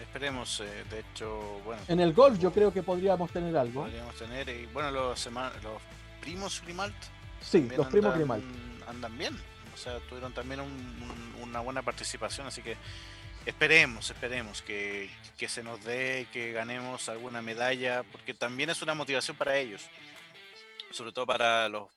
[0.00, 0.60] esperemos.
[0.60, 1.80] Eh, de hecho, bueno.
[1.86, 3.82] En el golf yo creo que podríamos tener algo.
[3.82, 5.82] Podríamos tener, y bueno, los, los
[6.20, 6.96] primos Grimalt.
[7.40, 8.44] Sí, los primos Grimalt.
[8.88, 9.36] Andan bien
[9.76, 10.60] o sea, tuvieron también
[11.42, 12.76] una buena participación, así que
[13.44, 15.10] esperemos, esperemos que,
[15.46, 19.82] se nos dé, que ganemos alguna medalla, porque también es una motivación para ellos,
[20.90, 21.88] sobre todo para los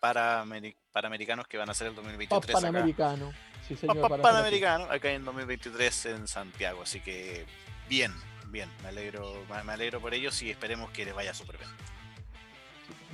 [0.00, 0.42] para,
[0.90, 2.54] panamericanos que van a ser el 2023.
[2.54, 3.30] Panamericano,
[3.68, 4.20] sí señor.
[4.20, 7.46] Panamericano, acá en 2023 en Santiago, así que
[7.88, 8.12] bien,
[8.48, 11.70] bien, me alegro, me alegro por ellos y esperemos que les vaya súper bien.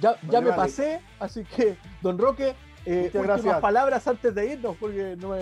[0.00, 2.54] Ya, ya me pasé, así que, don Roque,
[2.86, 5.34] eh, últimas palabras antes de irnos, porque no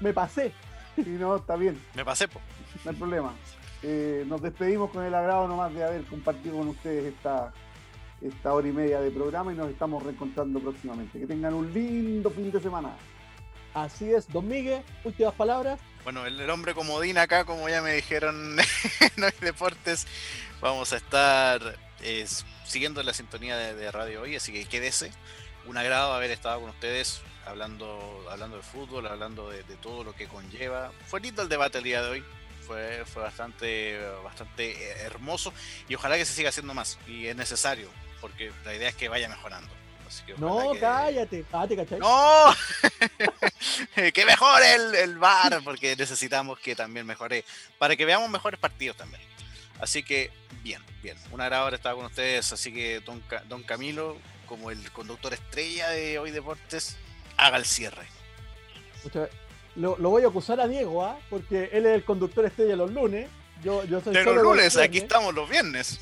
[0.00, 0.52] me, pasé.
[0.96, 1.82] Y no, está bien.
[1.94, 2.40] Me pasé, po.
[2.84, 3.34] No hay problema.
[3.82, 7.52] Eh, nos despedimos con el agrado nomás de haber compartido con ustedes esta,
[8.20, 11.18] esta hora y media de programa y nos estamos reencontrando próximamente.
[11.18, 12.96] Que tengan un lindo fin de semana.
[13.74, 15.80] Así es, don Miguel, últimas palabras.
[16.04, 18.56] Bueno, el, hombre comodín acá, como ya me dijeron
[19.16, 20.06] en Deportes,
[20.60, 22.24] vamos a estar eh,
[22.64, 25.10] siguiendo la sintonía de, radio hoy, así que quédese
[25.66, 30.28] un agrado haber estado con ustedes hablando, hablando de fútbol, hablando de, todo lo que
[30.28, 30.92] conlleva.
[31.06, 32.24] Fue lindo el debate el día de hoy.
[32.66, 35.52] Fue, fue bastante, bastante hermoso
[35.86, 36.98] y ojalá que se siga haciendo más.
[37.08, 37.90] Y es necesario,
[38.20, 39.83] porque la idea es que vaya mejorando.
[40.38, 41.98] No, cállate, cállate, ¿cachai?
[41.98, 42.54] ¡No!
[44.14, 47.44] que mejore el, el bar, porque necesitamos que también mejore,
[47.78, 49.22] para que veamos mejores partidos también.
[49.80, 50.30] Así que,
[50.62, 51.16] bien, bien.
[51.30, 52.52] Un agrado haber estado con ustedes.
[52.52, 54.16] Así que, don, don Camilo,
[54.46, 56.96] como el conductor estrella de Hoy Deportes,
[57.36, 58.06] haga el cierre.
[59.76, 61.18] Lo, lo, voy a acusar a Diego, ¿ah?
[61.28, 63.28] porque él es el conductor estrella los lunes.
[63.62, 66.00] Yo, yo soy de los lunes, aquí estamos los viernes.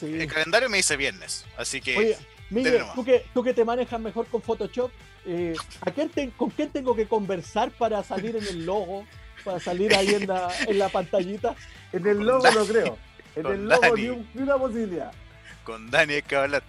[0.00, 1.96] El calendario me dice viernes, así que.
[1.96, 2.18] Oye,
[2.50, 4.90] Miguel, tú que, tú que te manejas mejor con Photoshop,
[5.26, 9.06] eh, ¿a quién ¿con quién tengo que conversar para salir en el logo?
[9.44, 11.54] Para salir ahí en la, en la pantallita.
[11.92, 12.98] En el logo no creo.
[13.36, 15.12] En el logo ni, una posibilidad.
[15.64, 16.62] Con Dani hay que hablar.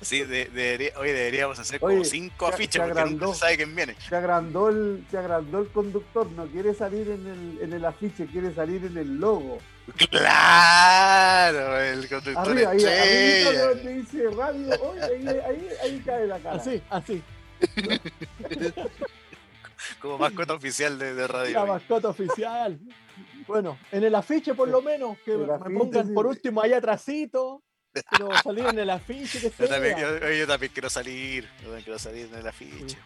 [0.00, 3.96] Sí, de, hoy deberíamos hacer como cinco afiches porque no sabe quién viene.
[4.08, 8.26] Se agrandó, el, se agrandó el conductor, no quiere salir en el, en el afiche,
[8.26, 9.58] quiere salir en el logo.
[10.10, 16.38] Claro, el conductor Arriba, ahí, ahí donde dice radio, hoy, ahí, ahí, ahí, cae la
[16.38, 16.56] cara.
[16.56, 17.22] Así, así.
[20.00, 21.52] como mascota oficial de, de radio.
[21.52, 22.78] La mascota oficial.
[23.46, 27.62] Bueno, en el afiche por lo menos, que me pongan por último ahí atrásito
[28.10, 29.40] Quiero salir en el afiche.
[29.40, 31.48] Que yo, también, yo, también, quiero salir.
[31.58, 32.98] Yo también quiero salir en el afiche.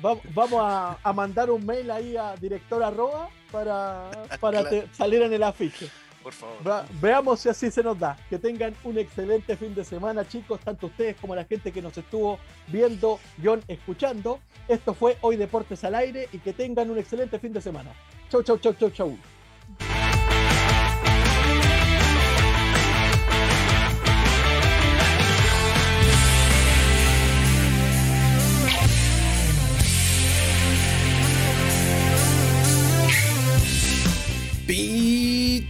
[0.00, 4.10] vamos a, a, mandar un mail ahí a director arroba para,
[4.40, 5.90] para salir en el afiche.
[6.26, 6.84] Por favor.
[7.00, 8.16] veamos si así se nos da.
[8.28, 11.96] Que tengan un excelente fin de semana, chicos, tanto ustedes como la gente que nos
[11.96, 14.40] estuvo viendo, John, escuchando.
[14.66, 17.92] Esto fue Hoy Deportes al Aire y que tengan un excelente fin de semana.
[18.28, 19.16] Chau, chau, chau, chau, chau.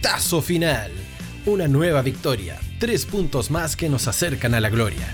[0.07, 0.89] Pitazo final.
[1.45, 2.57] Una nueva victoria.
[2.79, 5.05] Tres puntos más que nos acercan a la gloria.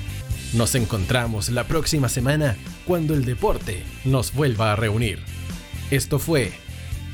[0.54, 2.56] Nos encontramos la próxima semana
[2.86, 5.18] cuando el deporte nos vuelva a reunir.
[5.90, 6.52] Esto fue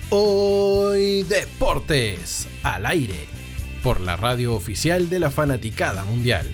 [0.09, 3.27] Hoy Deportes al aire
[3.81, 6.47] por la radio oficial de la Fanaticada Mundial.